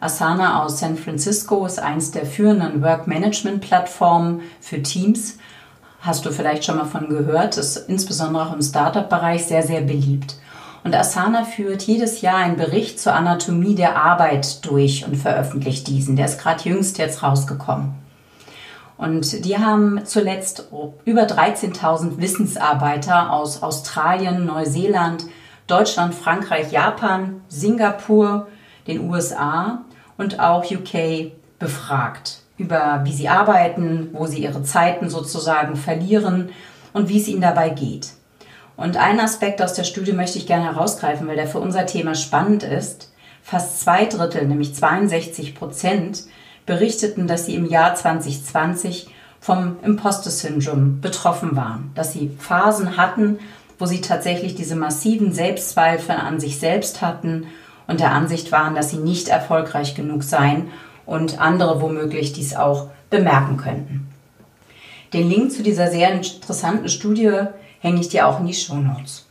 Asana 0.00 0.62
aus 0.62 0.80
San 0.80 0.96
Francisco 0.96 1.64
ist 1.64 1.78
eins 1.78 2.10
der 2.10 2.26
führenden 2.26 2.82
Work-Management-Plattformen 2.82 4.42
für 4.60 4.82
Teams. 4.82 5.38
Hast 6.00 6.26
du 6.26 6.30
vielleicht 6.30 6.64
schon 6.64 6.76
mal 6.76 6.84
von 6.84 7.08
gehört, 7.08 7.56
ist 7.56 7.76
insbesondere 7.88 8.46
auch 8.46 8.52
im 8.52 8.62
Startup-Bereich 8.62 9.46
sehr, 9.46 9.62
sehr 9.62 9.80
beliebt. 9.80 10.36
Und 10.84 10.94
Asana 10.94 11.44
führt 11.44 11.82
jedes 11.82 12.20
Jahr 12.20 12.36
einen 12.36 12.56
Bericht 12.56 13.00
zur 13.00 13.14
Anatomie 13.14 13.74
der 13.74 13.96
Arbeit 13.96 14.64
durch 14.66 15.04
und 15.04 15.16
veröffentlicht 15.16 15.88
diesen. 15.88 16.14
Der 16.14 16.26
ist 16.26 16.40
gerade 16.40 16.68
jüngst 16.68 16.98
jetzt 16.98 17.22
rausgekommen. 17.22 17.94
Und 18.96 19.44
die 19.44 19.58
haben 19.58 20.00
zuletzt 20.04 20.68
über 21.04 21.22
13.000 21.22 22.18
Wissensarbeiter 22.18 23.32
aus 23.32 23.62
Australien, 23.62 24.46
Neuseeland, 24.46 25.26
Deutschland, 25.66 26.14
Frankreich, 26.14 26.70
Japan, 26.70 27.40
Singapur, 27.48 28.46
den 28.86 29.10
USA 29.10 29.80
und 30.16 30.40
auch 30.40 30.70
UK 30.70 31.32
befragt 31.58 32.40
über 32.58 33.00
wie 33.04 33.12
sie 33.12 33.28
arbeiten, 33.28 34.10
wo 34.12 34.26
sie 34.26 34.42
ihre 34.42 34.62
Zeiten 34.62 35.10
sozusagen 35.10 35.76
verlieren 35.76 36.50
und 36.92 37.08
wie 37.08 37.20
es 37.20 37.28
ihnen 37.28 37.42
dabei 37.42 37.70
geht. 37.70 38.12
Und 38.76 38.96
einen 38.96 39.20
Aspekt 39.20 39.62
aus 39.62 39.74
der 39.74 39.84
Studie 39.84 40.12
möchte 40.12 40.38
ich 40.38 40.46
gerne 40.46 40.64
herausgreifen, 40.64 41.26
weil 41.26 41.36
der 41.36 41.46
für 41.46 41.60
unser 41.60 41.86
Thema 41.86 42.14
spannend 42.14 42.62
ist. 42.62 43.12
Fast 43.42 43.80
zwei 43.80 44.06
Drittel, 44.06 44.46
nämlich 44.46 44.74
62 44.74 45.54
Prozent, 45.54 46.24
berichteten, 46.66 47.26
dass 47.26 47.46
sie 47.46 47.54
im 47.54 47.66
Jahr 47.66 47.94
2020 47.94 49.08
vom 49.40 49.76
Imposter-Syndrom 49.82 51.00
betroffen 51.00 51.56
waren, 51.56 51.92
dass 51.94 52.12
sie 52.12 52.30
Phasen 52.38 52.96
hatten, 52.96 53.38
wo 53.78 53.86
sie 53.86 54.00
tatsächlich 54.00 54.54
diese 54.54 54.74
massiven 54.74 55.32
Selbstzweifel 55.32 56.16
an 56.16 56.40
sich 56.40 56.58
selbst 56.58 57.02
hatten 57.02 57.46
und 57.86 58.00
der 58.00 58.12
Ansicht 58.12 58.52
waren, 58.52 58.74
dass 58.74 58.90
sie 58.90 58.98
nicht 58.98 59.28
erfolgreich 59.28 59.94
genug 59.94 60.22
seien 60.22 60.68
und 61.04 61.40
andere 61.40 61.80
womöglich 61.80 62.32
dies 62.32 62.54
auch 62.54 62.88
bemerken 63.10 63.56
könnten. 63.56 64.08
Den 65.12 65.30
Link 65.30 65.52
zu 65.52 65.62
dieser 65.62 65.88
sehr 65.88 66.12
interessanten 66.12 66.88
Studie 66.88 67.32
hänge 67.80 68.00
ich 68.00 68.08
dir 68.08 68.26
auch 68.26 68.40
in 68.40 68.46
die 68.46 68.54
Show 68.54 68.74
Notes. 68.74 69.26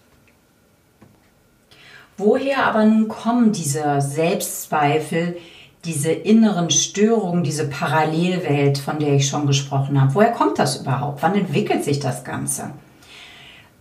Woher 2.17 2.65
aber 2.65 2.85
nun 2.85 3.09
kommen 3.09 3.51
diese 3.51 3.99
Selbstzweifel, 3.99 5.35
diese 5.83 6.11
inneren 6.11 6.69
Störungen, 6.69 7.43
diese 7.43 7.67
Parallelwelt, 7.67 8.77
von 8.77 8.99
der 8.99 9.15
ich 9.15 9.27
schon 9.27 9.45
gesprochen 9.45 9.99
habe? 9.99 10.15
Woher 10.15 10.31
kommt 10.31 10.57
das 10.57 10.77
überhaupt? 10.77 11.21
Wann 11.21 11.35
entwickelt 11.35 11.83
sich 11.83 11.99
das 11.99 12.23
Ganze? 12.23 12.71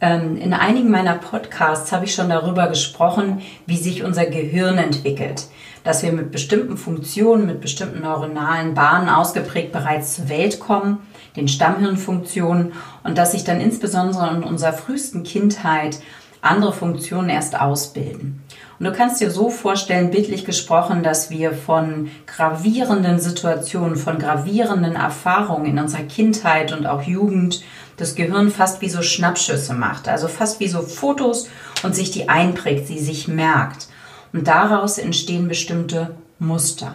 Ähm, 0.04 0.37
in 0.37 0.52
einigen 0.52 0.90
meiner 0.90 1.14
Podcasts 1.14 1.90
habe 1.90 2.04
ich 2.04 2.14
schon 2.14 2.28
darüber 2.28 2.66
gesprochen, 2.66 3.40
wie 3.64 3.78
sich 3.78 4.04
unser 4.04 4.26
Gehirn 4.26 4.76
entwickelt. 4.76 5.46
Dass 5.82 6.02
wir 6.02 6.12
mit 6.12 6.30
bestimmten 6.30 6.76
Funktionen, 6.76 7.46
mit 7.46 7.62
bestimmten 7.62 8.02
neuronalen 8.02 8.75
Bahnen 8.75 9.08
ausgeprägt 9.08 9.73
bereits 9.73 10.16
zur 10.16 10.28
Welt 10.28 10.61
kommen, 10.61 10.99
den 11.37 11.49
Stammhirnfunktionen, 11.49 12.75
und 13.02 13.16
dass 13.16 13.32
sich 13.32 13.44
dann 13.44 13.62
insbesondere 13.62 14.28
in 14.37 14.42
unserer 14.42 14.75
frühesten 14.75 15.23
Kindheit 15.23 16.00
andere 16.42 16.75
Funktionen 16.75 17.30
erst 17.30 17.58
ausbilden. 17.58 18.42
Und 18.78 18.84
du 18.84 18.92
kannst 18.92 19.23
dir 19.23 19.30
so 19.30 19.49
vorstellen, 19.49 20.11
bildlich 20.11 20.44
gesprochen, 20.44 21.02
dass 21.02 21.30
wir 21.30 21.54
von 21.54 22.11
gravierenden 22.26 23.18
Situationen, 23.20 23.96
von 23.96 24.18
gravierenden 24.18 24.96
Erfahrungen 24.96 25.64
in 25.64 25.78
unserer 25.78 26.02
Kindheit 26.02 26.75
und 26.75 26.87
auch 26.87 27.02
Jugend 27.02 27.62
das 27.96 28.14
Gehirn 28.14 28.50
fast 28.50 28.80
wie 28.80 28.88
so 28.88 29.02
Schnappschüsse 29.02 29.74
macht, 29.74 30.08
also 30.08 30.28
fast 30.28 30.60
wie 30.60 30.68
so 30.68 30.82
Fotos 30.82 31.48
und 31.82 31.94
sich 31.94 32.10
die 32.10 32.28
einprägt, 32.28 32.86
sie 32.86 32.98
sich 32.98 33.28
merkt. 33.28 33.88
Und 34.32 34.48
daraus 34.48 34.98
entstehen 34.98 35.48
bestimmte 35.48 36.14
Muster. 36.38 36.94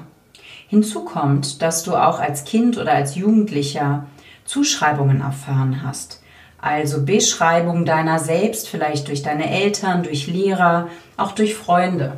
Hinzu 0.67 1.05
kommt, 1.05 1.61
dass 1.61 1.83
du 1.83 1.95
auch 1.95 2.19
als 2.19 2.43
Kind 2.43 2.77
oder 2.77 2.93
als 2.93 3.15
Jugendlicher 3.15 4.05
Zuschreibungen 4.45 5.21
erfahren 5.21 5.81
hast. 5.83 6.21
Also 6.61 7.05
Beschreibungen 7.05 7.85
deiner 7.85 8.19
selbst, 8.19 8.67
vielleicht 8.67 9.07
durch 9.07 9.23
deine 9.23 9.49
Eltern, 9.49 10.03
durch 10.03 10.27
Lehrer, 10.27 10.89
auch 11.15 11.31
durch 11.31 11.55
Freunde. 11.55 12.17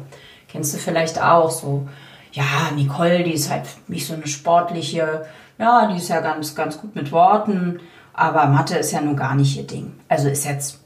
Kennst 0.50 0.74
du 0.74 0.80
vielleicht 0.80 1.22
auch 1.22 1.52
so, 1.52 1.88
ja, 2.32 2.72
Nicole, 2.76 3.24
die 3.24 3.34
ist 3.34 3.52
halt 3.52 3.66
nicht 3.88 4.08
so 4.08 4.16
eine 4.16 4.28
sportliche, 4.28 5.26
ja, 5.60 5.88
die 5.88 5.98
ist 5.98 6.10
ja 6.10 6.22
ganz, 6.22 6.56
ganz 6.56 6.80
gut 6.80 6.96
mit 6.96 7.12
Worten 7.12 7.80
aber 8.14 8.48
Mathe 8.48 8.78
ist 8.78 8.92
ja 8.92 9.02
nun 9.02 9.16
gar 9.16 9.36
nicht 9.36 9.58
ihr 9.58 9.64
Ding. 9.64 9.94
Also 10.08 10.30
ist 10.30 10.46
jetzt 10.46 10.80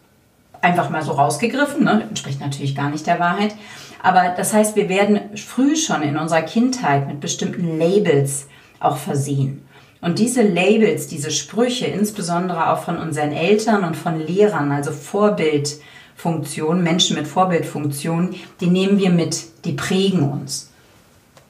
einfach 0.62 0.90
mal 0.90 1.04
so 1.04 1.14
rausgegriffen, 1.14 1.84
ne? 1.84 2.04
entspricht 2.10 2.40
natürlich 2.40 2.76
gar 2.76 2.90
nicht 2.90 3.08
der 3.08 3.20
Wahrheit. 3.20 3.56
Aber 4.02 4.34
das 4.36 4.54
heißt, 4.54 4.76
wir 4.76 4.90
werden 4.90 5.20
früh 5.36 5.76
schon 5.76 6.02
in 6.02 6.18
unserer 6.18 6.44
Kindheit 6.44 7.08
mit 7.08 7.20
bestimmten 7.20 7.80
Labels 7.80 8.48
auch 8.80 8.98
versehen. 8.98 9.66
Und 10.02 10.20
diese 10.20 10.44
Labels, 10.44 11.08
diese 11.08 11.32
Sprüche, 11.32 11.88
insbesondere 11.88 12.72
auch 12.72 12.84
von 12.84 12.98
unseren 12.98 13.32
Eltern 13.32 13.84
und 13.84 13.98
von 13.98 14.20
Lehrern, 14.20 14.72
also 14.72 14.92
Vorbildfunktionen, 14.92 16.84
Menschen 16.84 17.16
mit 17.18 17.28
Vorbildfunktionen, 17.28 18.36
die 18.60 18.68
nehmen 18.68 19.00
wir 19.00 19.10
mit, 19.10 19.66
die 19.66 19.74
prägen 19.74 20.30
uns. 20.30 20.70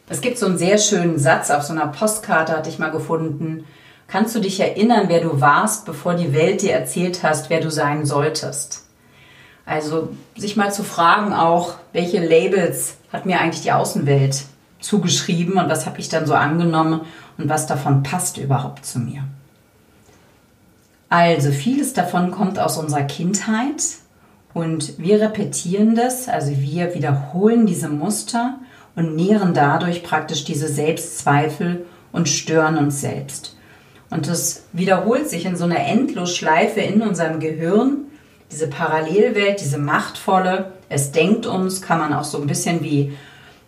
Es 0.07 0.21
gibt 0.21 0.37
so 0.37 0.45
einen 0.45 0.57
sehr 0.57 0.77
schönen 0.77 1.19
Satz 1.19 1.49
auf 1.51 1.63
so 1.63 1.73
einer 1.73 1.87
Postkarte, 1.87 2.53
hatte 2.53 2.69
ich 2.69 2.79
mal 2.79 2.91
gefunden. 2.91 3.65
Kannst 4.07 4.35
du 4.35 4.39
dich 4.39 4.59
erinnern, 4.59 5.05
wer 5.07 5.21
du 5.21 5.41
warst, 5.41 5.85
bevor 5.85 6.15
die 6.15 6.33
Welt 6.33 6.61
dir 6.61 6.73
erzählt 6.73 7.23
hast, 7.23 7.49
wer 7.49 7.59
du 7.59 7.71
sein 7.71 8.05
solltest? 8.05 8.83
Also 9.65 10.09
sich 10.37 10.55
mal 10.55 10.71
zu 10.71 10.83
fragen 10.83 11.33
auch, 11.33 11.75
welche 11.91 12.23
Labels 12.23 12.97
hat 13.11 13.25
mir 13.25 13.39
eigentlich 13.39 13.63
die 13.63 13.71
Außenwelt 13.71 14.43
zugeschrieben 14.79 15.57
und 15.57 15.69
was 15.69 15.87
habe 15.87 15.99
ich 15.99 16.09
dann 16.09 16.27
so 16.27 16.35
angenommen 16.35 17.01
und 17.37 17.49
was 17.49 17.65
davon 17.65 18.03
passt 18.03 18.37
überhaupt 18.37 18.85
zu 18.85 18.99
mir. 18.99 19.23
Also 21.09 21.51
vieles 21.51 21.93
davon 21.93 22.31
kommt 22.31 22.59
aus 22.59 22.77
unserer 22.77 23.03
Kindheit 23.03 23.83
und 24.53 24.99
wir 24.99 25.19
repetieren 25.21 25.95
das, 25.95 26.29
also 26.29 26.51
wir 26.51 26.93
wiederholen 26.93 27.65
diese 27.65 27.89
Muster 27.89 28.59
und 28.95 29.15
nähren 29.15 29.53
dadurch 29.53 30.03
praktisch 30.03 30.45
diese 30.45 30.67
Selbstzweifel 30.67 31.85
und 32.11 32.29
stören 32.29 32.77
uns 32.77 33.01
selbst. 33.01 33.54
Und 34.09 34.27
das 34.27 34.63
wiederholt 34.73 35.29
sich 35.29 35.45
in 35.45 35.55
so 35.55 35.65
einer 35.65 35.79
Endlosschleife 35.79 36.79
in 36.79 37.01
unserem 37.01 37.39
Gehirn. 37.39 38.05
Diese 38.51 38.67
Parallelwelt, 38.67 39.59
diese 39.59 39.77
machtvolle, 39.77 40.73
es 40.89 41.11
denkt 41.11 41.45
uns, 41.45 41.81
kann 41.81 41.99
man 41.99 42.13
auch 42.13 42.23
so 42.23 42.39
ein 42.39 42.47
bisschen 42.47 42.83
wie 42.83 43.17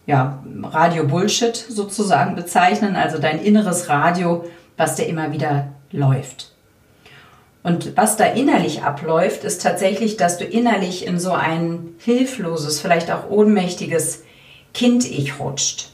ja, 0.06 0.42
Radio 0.64 1.06
Bullshit 1.06 1.56
sozusagen 1.56 2.36
bezeichnen, 2.36 2.96
also 2.96 3.18
dein 3.18 3.44
inneres 3.44 3.90
Radio, 3.90 4.46
was 4.78 4.96
da 4.96 5.04
immer 5.04 5.32
wieder 5.34 5.68
läuft. 5.92 6.54
Und 7.64 7.98
was 7.98 8.16
da 8.16 8.26
innerlich 8.26 8.84
abläuft, 8.84 9.44
ist 9.44 9.62
tatsächlich, 9.62 10.16
dass 10.16 10.38
du 10.38 10.46
innerlich 10.46 11.06
in 11.06 11.20
so 11.20 11.34
ein 11.34 11.96
hilfloses, 11.98 12.80
vielleicht 12.80 13.12
auch 13.12 13.30
ohnmächtiges 13.30 14.24
Kind-Ich 14.74 15.40
rutscht. 15.40 15.90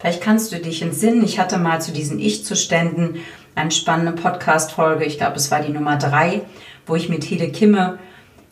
Vielleicht 0.00 0.20
kannst 0.20 0.50
du 0.50 0.58
dich 0.58 0.82
entsinnen, 0.82 1.22
ich 1.22 1.38
hatte 1.38 1.58
mal 1.58 1.80
zu 1.80 1.92
diesen 1.92 2.18
Ich-Zuständen 2.18 3.18
eine 3.54 3.70
spannende 3.70 4.12
Podcast-Folge, 4.12 5.04
ich 5.04 5.18
glaube, 5.18 5.36
es 5.36 5.50
war 5.50 5.60
die 5.60 5.72
Nummer 5.72 5.96
drei, 5.96 6.42
wo 6.86 6.96
ich 6.96 7.08
mit 7.08 7.24
Hede 7.24 7.50
Kimme 7.50 7.98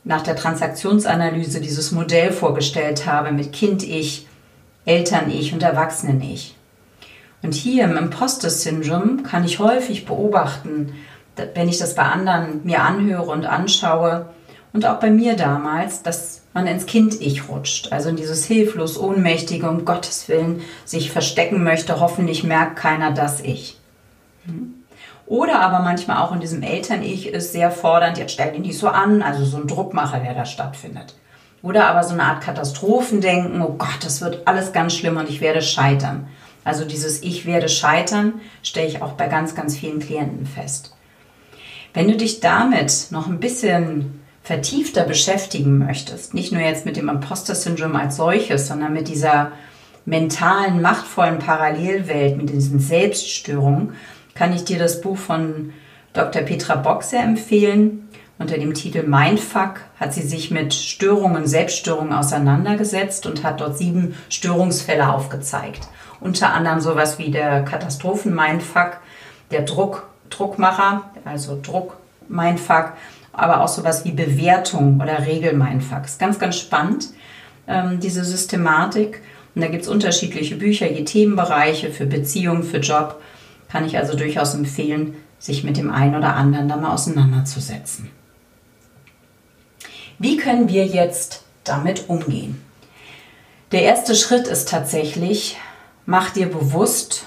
nach 0.04 0.22
der 0.22 0.36
Transaktionsanalyse 0.36 1.60
dieses 1.60 1.92
Modell 1.92 2.32
vorgestellt 2.32 3.06
habe 3.06 3.32
mit 3.32 3.52
Kind-Ich, 3.52 4.26
Eltern-Ich 4.84 5.52
und 5.52 5.62
Erwachsenen-Ich. 5.62 6.54
Und 7.42 7.54
hier 7.54 7.84
im 7.84 7.96
Imposter-Syndrom 7.96 9.22
kann 9.22 9.44
ich 9.44 9.58
häufig 9.58 10.04
beobachten, 10.06 10.94
wenn 11.54 11.68
ich 11.68 11.78
das 11.78 11.94
bei 11.94 12.02
anderen 12.02 12.60
mir 12.64 12.82
anhöre 12.82 13.30
und 13.30 13.46
anschaue 13.46 14.26
und 14.72 14.84
auch 14.86 15.00
bei 15.00 15.10
mir 15.10 15.36
damals, 15.36 16.02
dass 16.02 16.42
man 16.52 16.66
ins 16.66 16.86
Kind-Ich 16.86 17.48
rutscht, 17.48 17.92
also 17.92 18.10
in 18.10 18.16
dieses 18.16 18.44
hilflos, 18.44 18.98
ohnmächtige, 18.98 19.68
um 19.68 19.84
Gottes 19.84 20.28
Willen 20.28 20.62
sich 20.84 21.10
verstecken 21.10 21.62
möchte, 21.62 22.00
hoffentlich 22.00 22.44
merkt 22.44 22.76
keiner 22.76 23.12
das 23.12 23.40
Ich. 23.40 23.78
Hm? 24.44 24.79
Oder 25.30 25.60
aber 25.60 25.78
manchmal 25.78 26.16
auch 26.16 26.32
in 26.32 26.40
diesem 26.40 26.64
Eltern-Ich 26.64 27.28
ist 27.28 27.52
sehr 27.52 27.70
fordernd, 27.70 28.18
jetzt 28.18 28.32
stell 28.32 28.50
dich 28.50 28.62
nicht 28.62 28.76
so 28.76 28.88
an, 28.88 29.22
also 29.22 29.44
so 29.44 29.58
ein 29.58 29.68
Druckmacher, 29.68 30.18
der 30.18 30.34
da 30.34 30.44
stattfindet. 30.44 31.14
Oder 31.62 31.86
aber 31.86 32.02
so 32.02 32.14
eine 32.14 32.24
Art 32.24 32.42
Katastrophendenken, 32.42 33.62
oh 33.62 33.76
Gott, 33.78 34.00
das 34.02 34.22
wird 34.22 34.48
alles 34.48 34.72
ganz 34.72 34.92
schlimm 34.92 35.18
und 35.18 35.30
ich 35.30 35.40
werde 35.40 35.62
scheitern. 35.62 36.26
Also 36.64 36.84
dieses 36.84 37.22
Ich 37.22 37.46
werde 37.46 37.68
scheitern 37.68 38.40
stelle 38.64 38.88
ich 38.88 39.02
auch 39.02 39.12
bei 39.12 39.28
ganz, 39.28 39.54
ganz 39.54 39.76
vielen 39.76 40.00
Klienten 40.00 40.46
fest. 40.46 40.96
Wenn 41.94 42.08
du 42.08 42.16
dich 42.16 42.40
damit 42.40 43.06
noch 43.10 43.28
ein 43.28 43.38
bisschen 43.38 44.24
vertiefter 44.42 45.04
beschäftigen 45.04 45.78
möchtest, 45.78 46.34
nicht 46.34 46.50
nur 46.50 46.60
jetzt 46.60 46.86
mit 46.86 46.96
dem 46.96 47.08
Imposter-Syndrom 47.08 47.94
als 47.94 48.16
solches, 48.16 48.66
sondern 48.66 48.92
mit 48.92 49.06
dieser 49.06 49.52
mentalen, 50.06 50.82
machtvollen 50.82 51.38
Parallelwelt, 51.38 52.36
mit 52.36 52.50
diesen 52.50 52.80
Selbststörungen, 52.80 53.94
kann 54.40 54.54
ich 54.54 54.64
dir 54.64 54.78
das 54.78 55.02
Buch 55.02 55.18
von 55.18 55.74
Dr. 56.14 56.40
Petra 56.40 56.76
Bock 56.76 57.02
sehr 57.02 57.22
empfehlen. 57.22 58.08
Unter 58.38 58.56
dem 58.56 58.72
Titel 58.72 59.02
Mindfuck 59.02 59.80
hat 59.98 60.14
sie 60.14 60.22
sich 60.22 60.50
mit 60.50 60.72
Störungen, 60.72 61.46
Selbststörungen 61.46 62.14
auseinandergesetzt 62.14 63.26
und 63.26 63.44
hat 63.44 63.60
dort 63.60 63.76
sieben 63.76 64.14
Störungsfälle 64.30 65.12
aufgezeigt. 65.12 65.88
Unter 66.20 66.54
anderem 66.54 66.80
sowas 66.80 67.18
wie 67.18 67.30
der 67.30 67.66
Katastrophen-Mindfuck, 67.66 69.00
der 69.50 69.60
Druck, 69.60 70.08
Druckmacher, 70.30 71.10
also 71.26 71.60
Druck-Mindfuck, 71.62 72.94
aber 73.34 73.60
auch 73.60 73.68
sowas 73.68 74.06
wie 74.06 74.12
Bewertung 74.12 75.02
oder 75.02 75.26
Regel-Mindfuck. 75.26 76.06
Ist 76.06 76.18
ganz, 76.18 76.38
ganz 76.38 76.56
spannend, 76.56 77.08
ähm, 77.68 78.00
diese 78.00 78.24
Systematik. 78.24 79.20
Und 79.54 79.60
da 79.60 79.68
gibt 79.68 79.82
es 79.82 79.88
unterschiedliche 79.90 80.56
Bücher, 80.56 80.90
je 80.90 81.04
Themenbereiche 81.04 81.90
für 81.90 82.06
Beziehung, 82.06 82.62
für 82.62 82.78
Job 82.78 83.20
kann 83.70 83.84
ich 83.84 83.96
also 83.96 84.16
durchaus 84.16 84.54
empfehlen, 84.54 85.16
sich 85.38 85.64
mit 85.64 85.76
dem 85.76 85.90
einen 85.90 86.14
oder 86.14 86.34
anderen 86.36 86.68
da 86.68 86.76
mal 86.76 86.92
auseinanderzusetzen. 86.92 88.10
Wie 90.18 90.36
können 90.36 90.68
wir 90.68 90.86
jetzt 90.86 91.44
damit 91.64 92.08
umgehen? 92.08 92.62
Der 93.72 93.82
erste 93.82 94.14
Schritt 94.14 94.48
ist 94.48 94.68
tatsächlich, 94.68 95.56
mach 96.04 96.30
dir 96.30 96.50
bewusst, 96.50 97.24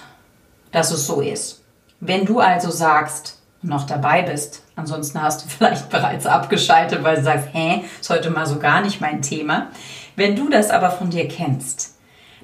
dass 0.71 0.91
es 0.91 1.07
so 1.07 1.21
ist. 1.21 1.63
Wenn 1.99 2.25
du 2.25 2.39
also 2.39 2.69
sagst, 2.69 3.39
noch 3.61 3.85
dabei 3.87 4.23
bist, 4.23 4.61
ansonsten 4.75 5.21
hast 5.21 5.45
du 5.45 5.49
vielleicht 5.57 5.89
bereits 5.89 6.25
abgeschaltet, 6.25 7.03
weil 7.03 7.15
du 7.15 7.23
sagst, 7.23 7.47
hä, 7.53 7.83
ist 7.99 8.09
heute 8.09 8.29
mal 8.29 8.45
so 8.45 8.59
gar 8.59 8.81
nicht 8.81 9.01
mein 9.01 9.21
Thema. 9.21 9.67
Wenn 10.15 10.35
du 10.35 10.49
das 10.49 10.69
aber 10.69 10.91
von 10.91 11.09
dir 11.09 11.27
kennst, 11.27 11.95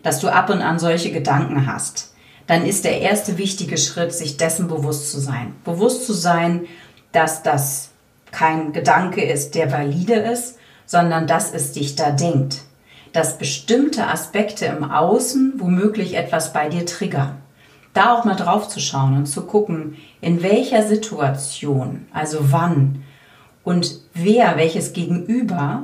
dass 0.01 0.19
du 0.19 0.29
ab 0.29 0.49
und 0.49 0.61
an 0.61 0.79
solche 0.79 1.11
Gedanken 1.11 1.67
hast, 1.67 2.08
dann 2.49 2.65
ist 2.65 2.83
der 2.83 2.99
erste 2.99 3.37
wichtige 3.37 3.77
Schritt, 3.77 4.11
sich 4.11 4.35
dessen 4.35 4.67
bewusst 4.67 5.09
zu 5.09 5.21
sein. 5.21 5.55
Bewusst 5.63 6.05
zu 6.05 6.11
sein, 6.11 6.65
dass 7.13 7.43
das 7.43 7.91
kein 8.31 8.73
Gedanke 8.73 9.23
ist, 9.23 9.55
der 9.55 9.71
valide 9.71 10.15
ist, 10.15 10.57
sondern 10.85 11.27
dass 11.27 11.53
es 11.53 11.71
dich 11.71 11.95
da 11.95 12.11
denkt 12.11 12.57
dass 13.13 13.37
bestimmte 13.37 14.07
Aspekte 14.07 14.65
im 14.65 14.83
Außen 14.83 15.53
womöglich 15.57 16.15
etwas 16.15 16.53
bei 16.53 16.69
dir 16.69 16.85
triggern. 16.85 17.37
Da 17.93 18.13
auch 18.13 18.23
mal 18.23 18.35
drauf 18.35 18.67
zu 18.67 18.79
schauen 18.79 19.15
und 19.17 19.25
zu 19.25 19.45
gucken, 19.45 19.97
in 20.21 20.43
welcher 20.43 20.83
Situation, 20.83 22.07
also 22.13 22.51
wann 22.51 23.03
und 23.63 23.99
wer, 24.13 24.57
welches 24.57 24.93
Gegenüber 24.93 25.83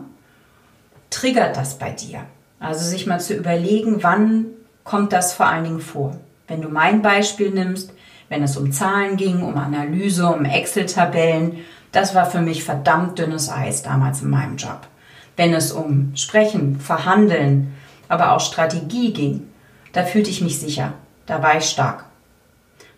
triggert 1.10 1.58
das 1.58 1.80
bei 1.80 1.92
dir. 1.92 2.22
Also 2.60 2.86
sich 2.86 3.08
mal 3.08 3.20
zu 3.20 3.34
überlegen, 3.34 4.04
wann 4.04 4.46
kommt 4.84 5.14
das 5.14 5.34
vor 5.34 5.48
allen 5.48 5.64
Dingen 5.64 5.82
vor. 5.82 6.16
Wenn 6.48 6.62
du 6.62 6.70
mein 6.70 7.02
Beispiel 7.02 7.52
nimmst, 7.52 7.94
wenn 8.30 8.44
es 8.44 8.58
um 8.58 8.72
Zahlen 8.72 9.18
ging, 9.18 9.44
um 9.44 9.58
Analyse, 9.58 10.28
um 10.28 10.46
Excel-Tabellen, 10.46 11.58
das 11.92 12.16
war 12.16 12.26
für 12.26 12.42
mich 12.42 12.64
verdammt 12.64 13.20
dünnes 13.20 13.50
Eis 13.50 13.84
damals 13.84 14.22
in 14.22 14.30
meinem 14.30 14.58
Job 14.58 14.88
wenn 15.36 15.54
es 15.54 15.72
um 15.72 16.16
Sprechen, 16.16 16.80
Verhandeln, 16.80 17.74
aber 18.08 18.32
auch 18.32 18.40
Strategie 18.40 19.14
ging, 19.14 19.48
da 19.94 20.04
fühlte 20.04 20.30
ich 20.30 20.42
mich 20.42 20.60
sicher, 20.60 20.94
da 21.26 21.42
war 21.42 21.58
ich 21.58 21.66
stark. 21.66 22.06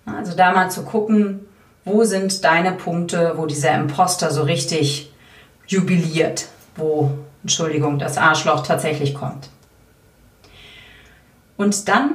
Also 0.06 0.36
da 0.36 0.54
mal 0.54 0.72
zu 0.72 0.84
gucken, 0.84 1.42
wo 1.84 2.04
sind 2.04 2.44
deine 2.44 2.72
Punkte, 2.74 3.34
wo 3.36 3.46
dieser 3.46 3.76
Imposter 3.76 4.32
so 4.32 4.44
richtig 4.44 5.12
jubiliert, 5.68 6.48
wo, 6.76 7.12
Entschuldigung, 7.44 8.00
das 8.00 8.18
Arschloch 8.18 8.66
tatsächlich 8.66 9.14
kommt. 9.14 9.50
Und 11.58 11.88
dann 11.88 12.12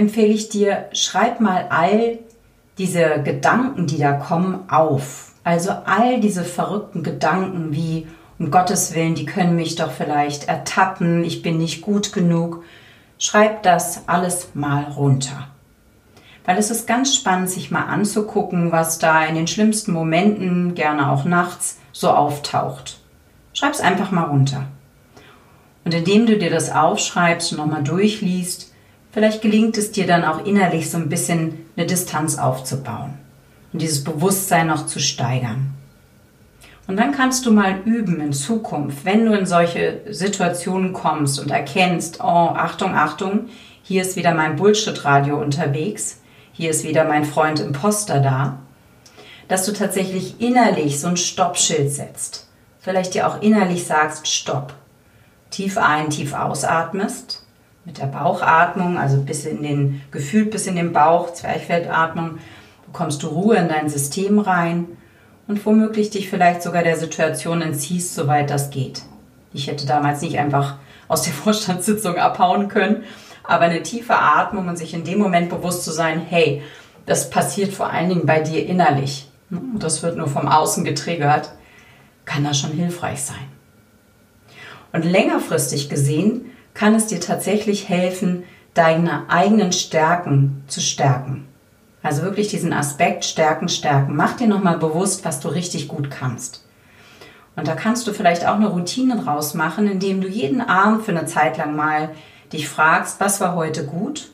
empfehle 0.00 0.32
ich 0.32 0.48
dir, 0.48 0.88
schreib 0.92 1.40
mal 1.40 1.66
all 1.70 2.18
diese 2.78 3.22
Gedanken, 3.22 3.86
die 3.86 3.98
da 3.98 4.12
kommen, 4.12 4.68
auf. 4.68 5.32
Also 5.44 5.70
all 5.84 6.20
diese 6.20 6.44
verrückten 6.44 7.02
Gedanken 7.02 7.72
wie, 7.72 8.08
um 8.38 8.50
Gottes 8.50 8.94
Willen, 8.94 9.14
die 9.14 9.26
können 9.26 9.54
mich 9.54 9.76
doch 9.76 9.90
vielleicht 9.92 10.48
ertappen, 10.48 11.22
ich 11.24 11.42
bin 11.42 11.58
nicht 11.58 11.82
gut 11.82 12.12
genug. 12.12 12.64
Schreib 13.18 13.62
das 13.62 14.08
alles 14.08 14.48
mal 14.54 14.84
runter. 14.84 15.48
Weil 16.46 16.56
es 16.56 16.70
ist 16.70 16.86
ganz 16.86 17.14
spannend, 17.14 17.50
sich 17.50 17.70
mal 17.70 17.84
anzugucken, 17.84 18.72
was 18.72 18.98
da 18.98 19.24
in 19.26 19.34
den 19.34 19.46
schlimmsten 19.46 19.92
Momenten, 19.92 20.74
gerne 20.74 21.12
auch 21.12 21.24
nachts, 21.24 21.78
so 21.92 22.10
auftaucht. 22.10 22.98
Schreib 23.52 23.74
es 23.74 23.80
einfach 23.80 24.10
mal 24.10 24.24
runter. 24.24 24.64
Und 25.84 25.92
indem 25.92 26.24
du 26.24 26.38
dir 26.38 26.50
das 26.50 26.72
aufschreibst 26.72 27.52
und 27.52 27.58
nochmal 27.58 27.82
durchliest, 27.82 28.69
vielleicht 29.12 29.42
gelingt 29.42 29.76
es 29.78 29.92
dir 29.92 30.06
dann 30.06 30.24
auch 30.24 30.44
innerlich 30.44 30.90
so 30.90 30.98
ein 30.98 31.08
bisschen 31.08 31.66
eine 31.76 31.86
Distanz 31.86 32.38
aufzubauen 32.38 33.14
und 33.72 33.82
dieses 33.82 34.04
Bewusstsein 34.04 34.66
noch 34.66 34.86
zu 34.86 34.98
steigern. 34.98 35.74
Und 36.86 36.96
dann 36.96 37.12
kannst 37.12 37.46
du 37.46 37.52
mal 37.52 37.78
üben 37.84 38.20
in 38.20 38.32
Zukunft, 38.32 39.04
wenn 39.04 39.24
du 39.24 39.32
in 39.32 39.46
solche 39.46 40.00
Situationen 40.08 40.92
kommst 40.92 41.38
und 41.38 41.50
erkennst, 41.50 42.18
oh, 42.20 42.24
Achtung, 42.24 42.94
Achtung, 42.94 43.48
hier 43.82 44.02
ist 44.02 44.16
wieder 44.16 44.34
mein 44.34 44.56
Bullshit-Radio 44.56 45.40
unterwegs, 45.40 46.20
hier 46.52 46.70
ist 46.70 46.84
wieder 46.84 47.04
mein 47.04 47.24
Freund 47.24 47.60
Imposter 47.60 48.18
da, 48.18 48.58
dass 49.46 49.66
du 49.66 49.72
tatsächlich 49.72 50.40
innerlich 50.40 51.00
so 51.00 51.08
ein 51.08 51.16
Stoppschild 51.16 51.92
setzt. 51.92 52.48
Vielleicht 52.80 53.14
dir 53.14 53.28
auch 53.28 53.40
innerlich 53.40 53.86
sagst, 53.86 54.26
Stopp. 54.26 54.74
Tief 55.50 55.76
ein, 55.78 56.10
tief 56.10 56.32
ausatmest. 56.34 57.44
Mit 57.84 57.98
der 57.98 58.06
Bauchatmung, 58.06 58.98
also 58.98 59.22
bis 59.22 59.46
in 59.46 59.62
den, 59.62 60.02
gefühlt 60.10 60.50
bis 60.50 60.66
in 60.66 60.76
den 60.76 60.92
Bauch, 60.92 61.32
Zwerchfeldatmung, 61.32 62.38
bekommst 62.86 63.22
du 63.22 63.28
Ruhe 63.28 63.56
in 63.56 63.68
dein 63.68 63.88
System 63.88 64.38
rein 64.38 64.86
und 65.48 65.64
womöglich 65.64 66.10
dich 66.10 66.28
vielleicht 66.28 66.62
sogar 66.62 66.82
der 66.82 66.96
Situation 66.96 67.62
entziehst, 67.62 68.14
soweit 68.14 68.50
das 68.50 68.70
geht. 68.70 69.02
Ich 69.52 69.66
hätte 69.66 69.86
damals 69.86 70.20
nicht 70.20 70.38
einfach 70.38 70.76
aus 71.08 71.22
der 71.22 71.32
Vorstandssitzung 71.44 72.16
abhauen 72.16 72.68
können, 72.68 73.04
aber 73.44 73.64
eine 73.64 73.82
tiefe 73.82 74.16
Atmung 74.16 74.68
und 74.68 74.76
sich 74.76 74.94
in 74.94 75.04
dem 75.04 75.18
Moment 75.18 75.48
bewusst 75.48 75.84
zu 75.84 75.90
sein, 75.90 76.20
hey, 76.20 76.62
das 77.06 77.30
passiert 77.30 77.72
vor 77.72 77.90
allen 77.90 78.08
Dingen 78.08 78.26
bei 78.26 78.40
dir 78.40 78.64
innerlich. 78.64 79.28
Das 79.78 80.02
wird 80.02 80.16
nur 80.16 80.28
vom 80.28 80.46
Außen 80.46 80.84
getriggert, 80.84 81.50
kann 82.24 82.44
das 82.44 82.60
schon 82.60 82.70
hilfreich 82.70 83.22
sein. 83.22 83.48
Und 84.92 85.04
längerfristig 85.04 85.88
gesehen 85.88 86.52
kann 86.74 86.94
es 86.94 87.06
dir 87.06 87.20
tatsächlich 87.20 87.88
helfen, 87.88 88.44
deine 88.74 89.28
eigenen 89.28 89.72
Stärken 89.72 90.62
zu 90.68 90.80
stärken. 90.80 91.46
Also 92.02 92.22
wirklich 92.22 92.48
diesen 92.48 92.72
Aspekt 92.72 93.24
stärken, 93.24 93.68
stärken. 93.68 94.16
Mach 94.16 94.34
dir 94.34 94.46
nochmal 94.46 94.78
bewusst, 94.78 95.24
was 95.24 95.40
du 95.40 95.48
richtig 95.48 95.88
gut 95.88 96.10
kannst. 96.10 96.64
Und 97.56 97.68
da 97.68 97.74
kannst 97.74 98.06
du 98.06 98.12
vielleicht 98.12 98.46
auch 98.46 98.54
eine 98.54 98.68
Routine 98.68 99.16
draus 99.16 99.54
machen, 99.54 99.86
indem 99.86 100.20
du 100.20 100.28
jeden 100.28 100.62
Abend 100.62 101.04
für 101.04 101.10
eine 101.10 101.26
Zeit 101.26 101.58
lang 101.58 101.76
mal 101.76 102.10
dich 102.52 102.68
fragst, 102.68 103.20
was 103.20 103.40
war 103.40 103.54
heute 103.54 103.84
gut 103.84 104.30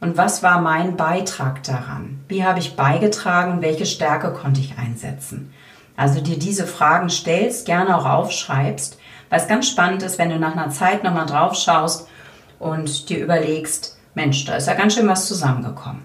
und 0.00 0.16
was 0.16 0.42
war 0.42 0.60
mein 0.60 0.96
Beitrag 0.96 1.62
daran? 1.64 2.20
Wie 2.28 2.44
habe 2.44 2.60
ich 2.60 2.76
beigetragen? 2.76 3.60
Welche 3.60 3.86
Stärke 3.86 4.32
konnte 4.32 4.60
ich 4.60 4.78
einsetzen? 4.78 5.52
Also 5.96 6.20
dir 6.20 6.38
diese 6.38 6.66
Fragen 6.66 7.10
stellst, 7.10 7.66
gerne 7.66 7.96
auch 7.96 8.06
aufschreibst, 8.06 8.98
weil 9.32 9.40
es 9.40 9.48
ganz 9.48 9.66
spannend 9.66 10.02
ist, 10.02 10.18
wenn 10.18 10.28
du 10.28 10.38
nach 10.38 10.52
einer 10.52 10.68
Zeit 10.68 11.04
nochmal 11.04 11.24
drauf 11.24 11.54
schaust 11.54 12.06
und 12.58 13.08
dir 13.08 13.18
überlegst, 13.18 13.96
Mensch, 14.12 14.44
da 14.44 14.56
ist 14.56 14.68
ja 14.68 14.74
ganz 14.74 14.94
schön 14.94 15.08
was 15.08 15.26
zusammengekommen. 15.26 16.02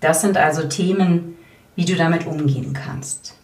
Das 0.00 0.20
sind 0.20 0.36
also 0.36 0.68
Themen, 0.68 1.38
wie 1.74 1.86
du 1.86 1.96
damit 1.96 2.26
umgehen 2.26 2.74
kannst. 2.74 3.34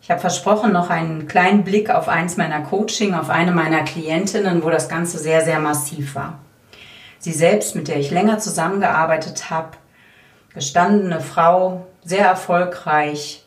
Ich 0.00 0.12
habe 0.12 0.20
versprochen, 0.20 0.72
noch 0.72 0.90
einen 0.90 1.26
kleinen 1.26 1.64
Blick 1.64 1.90
auf 1.90 2.08
eins 2.08 2.36
meiner 2.36 2.60
Coaching, 2.60 3.14
auf 3.14 3.30
eine 3.30 3.50
meiner 3.50 3.82
Klientinnen, 3.82 4.62
wo 4.62 4.70
das 4.70 4.88
Ganze 4.88 5.18
sehr, 5.18 5.44
sehr 5.44 5.58
massiv 5.58 6.14
war. 6.14 6.38
Sie 7.18 7.32
selbst, 7.32 7.74
mit 7.74 7.88
der 7.88 7.98
ich 7.98 8.12
länger 8.12 8.38
zusammengearbeitet 8.38 9.50
habe, 9.50 9.70
gestandene 10.54 11.20
Frau, 11.20 11.88
sehr 12.04 12.26
erfolgreich, 12.26 13.44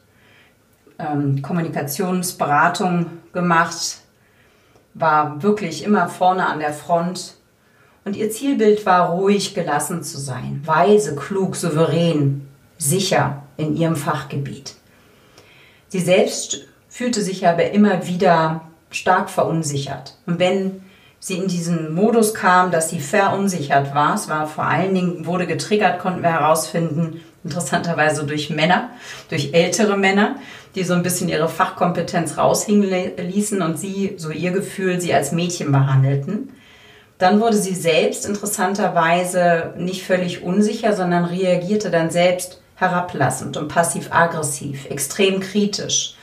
ähm, 0.99 1.41
Kommunikationsberatung 1.41 3.05
gemacht, 3.31 4.01
war 4.93 5.41
wirklich 5.43 5.83
immer 5.83 6.09
vorne 6.09 6.47
an 6.47 6.59
der 6.59 6.73
Front 6.73 7.35
und 8.05 8.15
ihr 8.15 8.31
Zielbild 8.31 8.85
war, 8.85 9.09
ruhig 9.09 9.53
gelassen 9.53 10.03
zu 10.03 10.17
sein, 10.19 10.61
weise, 10.65 11.15
klug, 11.15 11.55
souverän, 11.55 12.47
sicher 12.77 13.43
in 13.57 13.75
ihrem 13.75 13.95
Fachgebiet. 13.95 14.75
Sie 15.89 15.99
selbst 15.99 16.67
fühlte 16.87 17.21
sich 17.21 17.47
aber 17.47 17.71
immer 17.71 18.07
wieder 18.07 18.61
stark 18.89 19.29
verunsichert. 19.29 20.17
Und 20.25 20.39
wenn 20.39 20.81
sie 21.19 21.37
in 21.37 21.47
diesen 21.47 21.93
Modus 21.93 22.33
kam, 22.33 22.71
dass 22.71 22.89
sie 22.89 22.99
verunsichert 22.99 23.93
war, 23.93 24.15
es 24.15 24.29
war 24.29 24.47
vor 24.47 24.63
allen 24.63 24.95
Dingen, 24.95 25.25
wurde 25.25 25.45
getriggert, 25.45 25.99
konnten 25.99 26.23
wir 26.23 26.31
herausfinden, 26.31 27.21
interessanterweise 27.43 28.25
durch 28.25 28.49
Männer, 28.49 28.89
durch 29.29 29.53
ältere 29.53 29.97
Männer, 29.97 30.35
die 30.75 30.83
so 30.83 30.93
ein 30.93 31.03
bisschen 31.03 31.29
ihre 31.29 31.49
Fachkompetenz 31.49 32.37
raushingen 32.37 32.89
ließen 33.17 33.61
und 33.61 33.79
sie, 33.79 34.15
so 34.17 34.29
ihr 34.29 34.51
Gefühl, 34.51 34.99
sie 35.01 35.13
als 35.13 35.31
Mädchen 35.31 35.71
behandelten. 35.71 36.51
Dann 37.17 37.41
wurde 37.41 37.57
sie 37.57 37.75
selbst 37.75 38.25
interessanterweise 38.25 39.73
nicht 39.77 40.03
völlig 40.03 40.43
unsicher, 40.43 40.95
sondern 40.95 41.25
reagierte 41.25 41.89
dann 41.89 42.09
selbst 42.09 42.61
herablassend 42.75 43.57
und 43.57 43.67
passiv-aggressiv, 43.67 44.85
extrem 44.89 45.41
kritisch, 45.41 46.15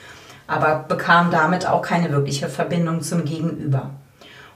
aber 0.47 0.87
bekam 0.89 1.31
damit 1.31 1.67
auch 1.67 1.83
keine 1.83 2.11
wirkliche 2.11 2.49
Verbindung 2.49 3.03
zum 3.03 3.25
Gegenüber. 3.25 3.91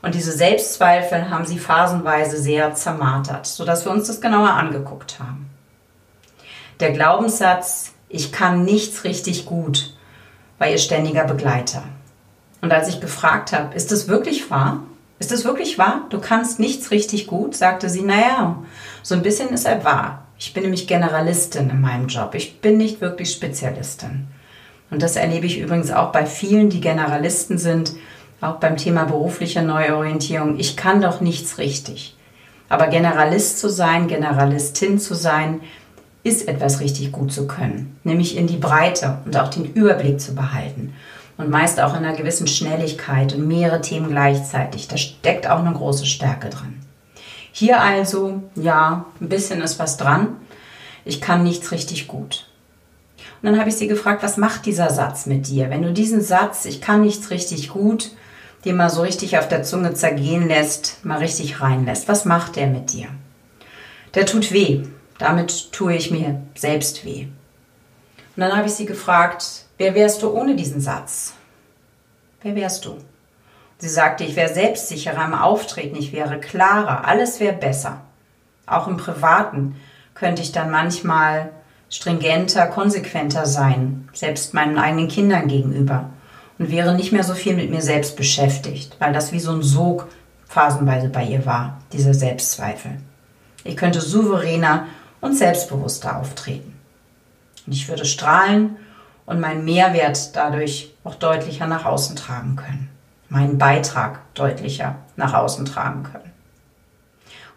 Und 0.03 0.15
diese 0.15 0.33
Selbstzweifel 0.33 1.29
haben 1.29 1.45
sie 1.45 1.59
phasenweise 1.59 2.39
sehr 2.39 2.75
zermartert, 2.75 3.47
sodass 3.47 3.85
wir 3.85 3.93
uns 3.93 4.07
das 4.07 4.23
genauer 4.23 4.51
angeguckt 4.51 5.19
haben. 5.19 5.51
Der 6.81 6.93
Glaubenssatz, 6.93 7.93
ich 8.09 8.33
kann 8.33 8.65
nichts 8.65 9.05
richtig 9.05 9.45
gut, 9.45 9.95
war 10.59 10.71
ihr 10.71 10.79
ständiger 10.79 11.25
Begleiter. 11.25 11.83
Und 12.63 12.73
als 12.73 12.89
ich 12.89 13.01
gefragt 13.01 13.53
habe, 13.53 13.75
ist 13.75 13.93
das 13.93 14.09
wirklich 14.09 14.51
wahr? 14.51 14.83
Ist 15.19 15.31
das 15.31 15.45
wirklich 15.45 15.77
wahr? 15.77 16.07
Du 16.09 16.21
kannst 16.21 16.59
nichts 16.59 16.91
richtig 16.91 17.27
gut? 17.27 17.55
sagte 17.55 17.91
sie, 17.91 18.01
naja, 18.01 18.63
so 19.03 19.15
ein 19.15 19.23
bisschen 19.23 19.51
ist 19.51 19.67
er 19.67 19.85
wahr. 19.85 20.27
Ich 20.39 20.55
bin 20.55 20.63
nämlich 20.63 20.87
Generalistin 20.87 21.69
in 21.69 21.83
meinem 21.83 22.07
Job. 22.07 22.35
Ich 22.35 22.63
bin 22.63 22.79
nicht 22.79 23.03
wirklich 23.03 23.31
Spezialistin. 23.31 24.29
Und 24.91 25.03
das 25.03 25.17
erlebe 25.17 25.45
ich 25.45 25.59
übrigens 25.59 25.91
auch 25.91 26.13
bei 26.13 26.25
vielen, 26.25 26.71
die 26.71 26.81
Generalisten 26.81 27.59
sind, 27.59 27.93
auch 28.41 28.57
beim 28.57 28.79
Thema 28.79 29.05
berufliche 29.05 29.61
Neuorientierung. 29.61 30.59
Ich 30.59 30.79
kann 30.79 31.03
doch 31.03 31.21
nichts 31.21 31.59
richtig. 31.59 32.17
Aber 32.71 32.87
Generalist 32.87 33.59
zu 33.59 33.69
sein, 33.69 34.09
Generalistin 34.09 34.99
zu 34.99 35.15
sein, 35.15 35.61
ist 36.23 36.49
etwas 36.49 36.81
richtig 36.81 37.13
gut 37.13 37.33
zu 37.33 37.47
können, 37.47 37.99
nämlich 38.05 38.37
in 38.37 38.47
die 38.47 38.59
Breite 38.59 39.19
und 39.25 39.37
auch 39.37 39.49
den 39.49 39.65
Überblick 39.65 40.21
zu 40.21 40.35
behalten 40.35 40.93
und 41.39 41.51
meist 41.51 41.81
auch 41.81 41.97
in 41.97 42.05
einer 42.05 42.17
gewissen 42.17 42.47
Schnelligkeit 42.47 43.35
und 43.35 43.49
mehrere 43.49 43.81
Themen 43.81 44.11
gleichzeitig. 44.11 44.89
Da 44.89 44.97
steckt 44.97 45.49
auch 45.49 45.61
eine 45.61 45.73
große 45.73 46.07
Stärke 46.07 46.51
drin. 46.51 46.81
Hier 47.53 47.81
also, 47.81 48.43
ja, 48.55 49.07
ein 49.21 49.29
bisschen 49.29 49.61
ist 49.63 49.79
was 49.79 49.97
dran. 49.97 50.37
Ich 51.05 51.21
kann 51.21 51.43
nichts 51.43 51.73
richtig 51.73 52.07
gut. 52.07 52.47
Und 53.43 53.51
dann 53.51 53.59
habe 53.59 53.71
ich 53.71 53.77
sie 53.77 53.89
gefragt, 53.89 54.23
was 54.23 54.37
macht 54.37 54.67
dieser 54.67 54.91
Satz 54.91 55.27
mit 55.27 55.49
dir? 55.49 55.71
Wenn 55.71 55.83
du 55.83 55.93
diesen 55.93 56.21
Satz, 56.21 56.67
ich 56.67 56.81
kann 56.81 57.01
nichts 57.01 57.31
richtig 57.31 57.71
gut, 57.71 58.11
dir 58.65 58.75
mal 58.75 58.91
so 58.91 59.01
richtig 59.01 59.39
auf 59.39 59.49
der 59.49 59.63
Zunge 59.63 59.95
zergehen 59.95 60.47
lässt, 60.47 61.05
mal 61.05 61.19
richtig 61.19 61.61
reinlässt, 61.61 62.07
was 62.09 62.27
macht 62.27 62.57
der 62.57 62.67
mit 62.67 62.93
dir? 62.93 63.07
Der 64.15 64.27
tut 64.27 64.53
weh. 64.53 64.83
Damit 65.21 65.71
tue 65.71 65.95
ich 65.95 66.11
mir 66.11 66.41
selbst 66.55 67.05
weh. 67.05 67.27
Und 68.37 68.41
dann 68.41 68.57
habe 68.57 68.69
ich 68.69 68.75
sie 68.75 68.87
gefragt, 68.87 69.67
wer 69.77 69.95
wärst 69.95 70.23
du 70.23 70.31
ohne 70.31 70.57
diesen 70.57 70.81
Satz? 70.81 71.35
Wer 72.41 72.57
wärst 72.57 72.87
du? 72.87 72.97
Sie 73.77 73.89
sagte, 73.89 74.25
ich 74.25 74.35
wäre 74.35 74.53
selbstsicherer 74.53 75.27
im 75.27 75.35
Auftreten, 75.35 75.97
ich 75.97 76.13
wäre 76.13 76.41
klarer, 76.41 77.07
alles 77.07 77.39
wäre 77.39 77.55
besser. 77.55 78.01
Auch 78.65 78.89
im 78.89 78.97
Privaten 78.97 79.77
könnte 80.15 80.41
ich 80.41 80.53
dann 80.53 80.71
manchmal 80.71 81.51
stringenter, 81.91 82.67
konsequenter 82.67 83.45
sein, 83.45 84.09
selbst 84.15 84.55
meinen 84.55 84.79
eigenen 84.79 85.09
Kindern 85.09 85.49
gegenüber 85.49 86.09
und 86.59 86.71
wäre 86.71 86.95
nicht 86.95 87.13
mehr 87.13 87.25
so 87.25 87.35
viel 87.35 87.57
mit 87.57 87.69
mir 87.69 87.83
selbst 87.83 88.17
beschäftigt, 88.17 88.97
weil 89.01 89.13
das 89.13 89.33
wie 89.33 89.41
so 89.41 89.53
ein 89.53 89.63
Sog 89.63 90.09
phasenweise 90.47 91.11
bei 91.11 91.25
ihr 91.25 91.45
war, 91.45 91.79
dieser 91.93 92.15
Selbstzweifel. 92.15 92.93
Ich 93.65 93.77
könnte 93.77 94.01
souveräner 94.01 94.87
und 95.21 95.37
selbstbewusster 95.37 96.17
auftreten. 96.17 96.79
Und 97.67 97.73
ich 97.73 97.89
würde 97.89 98.05
strahlen 98.05 98.77
und 99.27 99.41
meinen 99.41 99.65
Mehrwert 99.65 100.35
dadurch 100.35 100.95
auch 101.05 101.15
deutlicher 101.15 101.67
nach 101.67 101.85
außen 101.85 102.17
tragen 102.17 102.57
können. 102.57 102.89
Meinen 103.29 103.59
Beitrag 103.59 104.21
deutlicher 104.35 104.97
nach 105.17 105.35
außen 105.35 105.65
tragen 105.65 106.03
können. 106.03 106.33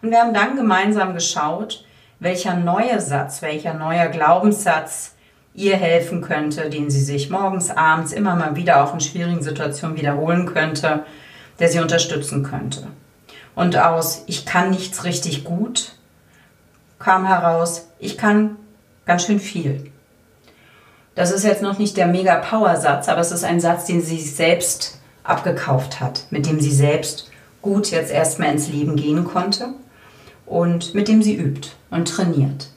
Und 0.02 0.10
wir 0.10 0.20
haben 0.20 0.34
dann 0.34 0.56
gemeinsam 0.56 1.14
geschaut, 1.14 1.84
welcher 2.20 2.54
neue 2.54 3.00
Satz, 3.00 3.42
welcher 3.42 3.74
neuer 3.74 4.08
Glaubenssatz 4.08 5.14
ihr 5.54 5.76
helfen 5.76 6.20
könnte, 6.20 6.68
den 6.68 6.90
sie 6.90 7.02
sich 7.02 7.30
morgens, 7.30 7.70
abends 7.70 8.12
immer 8.12 8.36
mal 8.36 8.56
wieder 8.56 8.84
auch 8.84 8.92
in 8.92 9.00
schwierigen 9.00 9.42
Situationen 9.42 9.96
wiederholen 9.96 10.46
könnte, 10.46 11.04
der 11.58 11.68
sie 11.68 11.80
unterstützen 11.80 12.42
könnte. 12.42 12.86
Und 13.54 13.76
aus 13.76 14.24
ich 14.26 14.44
kann 14.44 14.70
nichts 14.70 15.04
richtig 15.04 15.44
gut 15.44 15.92
kam 16.98 17.26
heraus, 17.26 17.88
ich 17.98 18.16
kann 18.18 18.56
ganz 19.06 19.24
schön 19.24 19.40
viel. 19.40 19.90
Das 21.14 21.30
ist 21.30 21.44
jetzt 21.44 21.62
noch 21.62 21.78
nicht 21.78 21.96
der 21.96 22.06
Mega-Power-Satz, 22.06 23.08
aber 23.08 23.20
es 23.20 23.30
ist 23.30 23.44
ein 23.44 23.60
Satz, 23.60 23.86
den 23.86 24.00
sie 24.00 24.18
sich 24.18 24.34
selbst 24.34 25.00
abgekauft 25.22 26.00
hat, 26.00 26.26
mit 26.30 26.46
dem 26.46 26.60
sie 26.60 26.72
selbst 26.72 27.30
gut 27.62 27.90
jetzt 27.90 28.10
erstmal 28.10 28.50
ins 28.50 28.68
Leben 28.68 28.96
gehen 28.96 29.24
konnte 29.24 29.68
und 30.44 30.94
mit 30.94 31.08
dem 31.08 31.22
sie 31.22 31.36
übt 31.36 31.70
und 31.90 32.08
trainiert. 32.08 32.68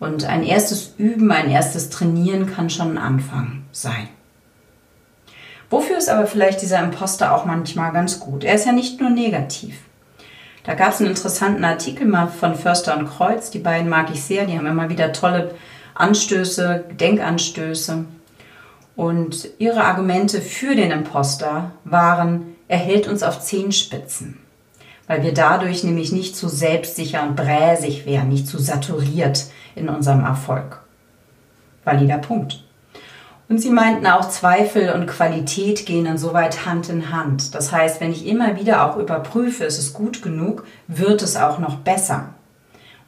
Und 0.00 0.24
ein 0.24 0.42
erstes 0.42 0.94
Üben, 0.96 1.30
ein 1.32 1.50
erstes 1.50 1.90
Trainieren 1.90 2.46
kann 2.46 2.70
schon 2.70 2.92
ein 2.92 2.98
Anfang 2.98 3.64
sein. 3.72 4.08
Wofür 5.70 5.98
ist 5.98 6.08
aber 6.08 6.26
vielleicht 6.26 6.62
dieser 6.62 6.82
Imposter 6.82 7.34
auch 7.34 7.46
manchmal 7.46 7.92
ganz 7.92 8.20
gut? 8.20 8.44
Er 8.44 8.54
ist 8.54 8.66
ja 8.66 8.72
nicht 8.72 9.00
nur 9.00 9.10
negativ. 9.10 9.76
Da 10.64 10.74
gab 10.74 10.92
es 10.92 11.00
einen 11.00 11.10
interessanten 11.10 11.64
Artikel 11.64 12.06
mal 12.06 12.26
von 12.26 12.54
Förster 12.54 12.96
und 12.96 13.06
Kreuz. 13.06 13.50
Die 13.50 13.58
beiden 13.58 13.88
mag 13.88 14.08
ich 14.10 14.22
sehr. 14.22 14.46
Die 14.46 14.56
haben 14.56 14.66
immer 14.66 14.88
wieder 14.88 15.12
tolle 15.12 15.54
Anstöße, 15.94 16.84
Denkanstöße. 16.98 18.06
Und 18.96 19.48
ihre 19.58 19.84
Argumente 19.84 20.40
für 20.40 20.74
den 20.74 20.90
Imposter 20.90 21.72
waren, 21.84 22.56
er 22.66 22.78
hält 22.78 23.08
uns 23.08 23.22
auf 23.22 23.40
Zehenspitzen. 23.40 24.38
Weil 25.06 25.22
wir 25.22 25.34
dadurch 25.34 25.84
nämlich 25.84 26.12
nicht 26.12 26.34
zu 26.34 26.48
selbstsicher 26.48 27.22
und 27.24 27.36
bräsig 27.36 28.06
wären, 28.06 28.30
nicht 28.30 28.48
zu 28.48 28.58
saturiert 28.58 29.46
in 29.74 29.90
unserem 29.90 30.24
Erfolg. 30.24 30.80
Valider 31.84 32.18
Punkt. 32.18 32.64
Und 33.48 33.58
sie 33.58 33.70
meinten 33.70 34.06
auch, 34.06 34.28
Zweifel 34.30 34.90
und 34.92 35.06
Qualität 35.06 35.84
gehen 35.84 36.06
insoweit 36.06 36.64
Hand 36.64 36.88
in 36.88 37.12
Hand. 37.12 37.54
Das 37.54 37.72
heißt, 37.72 38.00
wenn 38.00 38.10
ich 38.10 38.26
immer 38.26 38.58
wieder 38.58 38.88
auch 38.88 38.96
überprüfe, 38.96 39.64
ist 39.64 39.78
es 39.78 39.92
gut 39.92 40.22
genug, 40.22 40.64
wird 40.88 41.22
es 41.22 41.36
auch 41.36 41.58
noch 41.58 41.76
besser. 41.76 42.30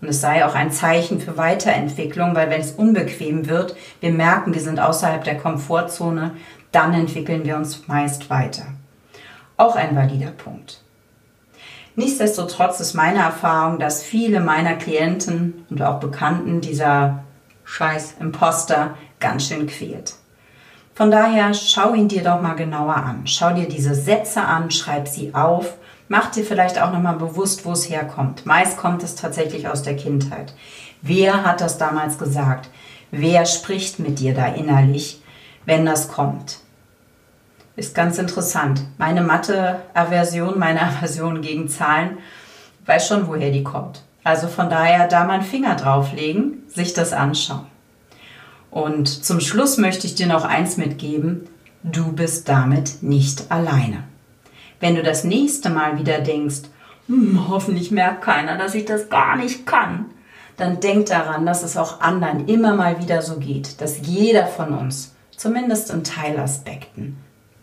Und 0.02 0.08
es 0.08 0.20
sei 0.20 0.44
auch 0.44 0.54
ein 0.54 0.70
Zeichen 0.70 1.20
für 1.20 1.38
Weiterentwicklung, 1.38 2.34
weil 2.34 2.50
wenn 2.50 2.60
es 2.60 2.72
unbequem 2.72 3.48
wird, 3.48 3.74
wir 4.00 4.12
merken, 4.12 4.52
wir 4.52 4.60
sind 4.60 4.78
außerhalb 4.78 5.24
der 5.24 5.38
Komfortzone, 5.38 6.32
dann 6.70 6.92
entwickeln 6.92 7.46
wir 7.46 7.56
uns 7.56 7.88
meist 7.88 8.28
weiter. 8.28 8.66
Auch 9.56 9.74
ein 9.74 9.96
valider 9.96 10.32
Punkt. 10.32 10.82
Nichtsdestotrotz 11.94 12.78
ist 12.80 12.92
meine 12.92 13.20
Erfahrung, 13.20 13.78
dass 13.78 14.02
viele 14.02 14.40
meiner 14.40 14.74
Klienten 14.74 15.64
und 15.70 15.80
auch 15.80 15.98
Bekannten 15.98 16.60
dieser 16.60 17.24
Scheiß 17.64 18.16
Imposter 18.20 18.98
ganz 19.18 19.48
schön 19.48 19.66
quält. 19.66 20.14
Von 20.96 21.10
daher 21.10 21.52
schau 21.52 21.92
ihn 21.92 22.08
dir 22.08 22.22
doch 22.22 22.40
mal 22.40 22.54
genauer 22.54 22.96
an. 22.96 23.26
Schau 23.26 23.52
dir 23.52 23.68
diese 23.68 23.94
Sätze 23.94 24.40
an, 24.40 24.70
schreib 24.70 25.08
sie 25.08 25.34
auf, 25.34 25.74
mach 26.08 26.30
dir 26.30 26.42
vielleicht 26.42 26.80
auch 26.80 26.90
nochmal 26.90 27.16
bewusst, 27.16 27.66
wo 27.66 27.72
es 27.72 27.90
herkommt. 27.90 28.46
Meist 28.46 28.78
kommt 28.78 29.02
es 29.02 29.14
tatsächlich 29.14 29.68
aus 29.68 29.82
der 29.82 29.94
Kindheit. 29.94 30.54
Wer 31.02 31.44
hat 31.44 31.60
das 31.60 31.76
damals 31.76 32.16
gesagt? 32.16 32.70
Wer 33.10 33.44
spricht 33.44 33.98
mit 33.98 34.20
dir 34.20 34.32
da 34.32 34.46
innerlich, 34.46 35.20
wenn 35.66 35.84
das 35.84 36.08
kommt? 36.08 36.60
Ist 37.76 37.94
ganz 37.94 38.16
interessant. 38.16 38.80
Meine 38.96 39.20
Mathe-Aversion, 39.20 40.58
meine 40.58 40.80
Aversion 40.88 41.42
gegen 41.42 41.68
Zahlen, 41.68 42.16
weiß 42.86 43.06
schon, 43.06 43.26
woher 43.26 43.50
die 43.50 43.64
kommt. 43.64 44.02
Also 44.24 44.48
von 44.48 44.70
daher 44.70 45.08
da 45.08 45.24
mal 45.24 45.34
einen 45.34 45.42
Finger 45.42 45.76
drauflegen, 45.76 46.62
sich 46.68 46.94
das 46.94 47.12
anschauen. 47.12 47.66
Und 48.76 49.24
zum 49.24 49.40
Schluss 49.40 49.78
möchte 49.78 50.06
ich 50.06 50.16
dir 50.16 50.26
noch 50.26 50.44
eins 50.44 50.76
mitgeben. 50.76 51.48
Du 51.82 52.12
bist 52.12 52.46
damit 52.46 53.02
nicht 53.02 53.50
alleine. 53.50 54.04
Wenn 54.80 54.96
du 54.96 55.02
das 55.02 55.24
nächste 55.24 55.70
Mal 55.70 55.98
wieder 55.98 56.20
denkst, 56.20 56.64
hm, 57.06 57.48
hoffentlich 57.48 57.90
merkt 57.90 58.20
keiner, 58.20 58.58
dass 58.58 58.74
ich 58.74 58.84
das 58.84 59.08
gar 59.08 59.36
nicht 59.36 59.64
kann, 59.64 60.10
dann 60.58 60.80
denk 60.80 61.06
daran, 61.06 61.46
dass 61.46 61.62
es 61.62 61.78
auch 61.78 62.02
anderen 62.02 62.48
immer 62.48 62.76
mal 62.76 63.00
wieder 63.00 63.22
so 63.22 63.38
geht, 63.38 63.80
dass 63.80 64.06
jeder 64.06 64.46
von 64.46 64.74
uns, 64.74 65.14
zumindest 65.34 65.90
in 65.90 66.04
Teilaspekten, 66.04 67.16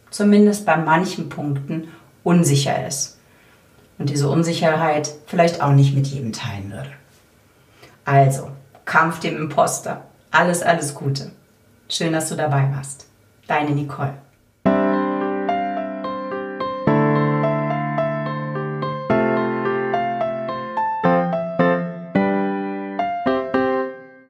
zumindest 0.09 0.65
bei 0.65 0.77
manchen 0.77 1.29
Punkten, 1.29 1.89
unsicher 2.23 2.87
ist. 2.87 3.19
Und 3.99 4.09
diese 4.09 4.27
Unsicherheit 4.31 5.13
vielleicht 5.27 5.61
auch 5.61 5.73
nicht 5.73 5.93
mit 5.93 6.07
jedem 6.07 6.33
teilen 6.33 6.71
würde. 6.71 6.89
Also, 8.03 8.49
Kampf 8.85 9.19
dem 9.19 9.37
Imposter. 9.37 10.05
Alles, 10.33 10.63
alles 10.63 10.95
Gute. 10.95 11.31
Schön, 11.87 12.11
dass 12.11 12.29
du 12.29 12.35
dabei 12.35 12.67
warst. 12.75 13.05
Deine 13.45 13.69
Nicole. 13.69 14.15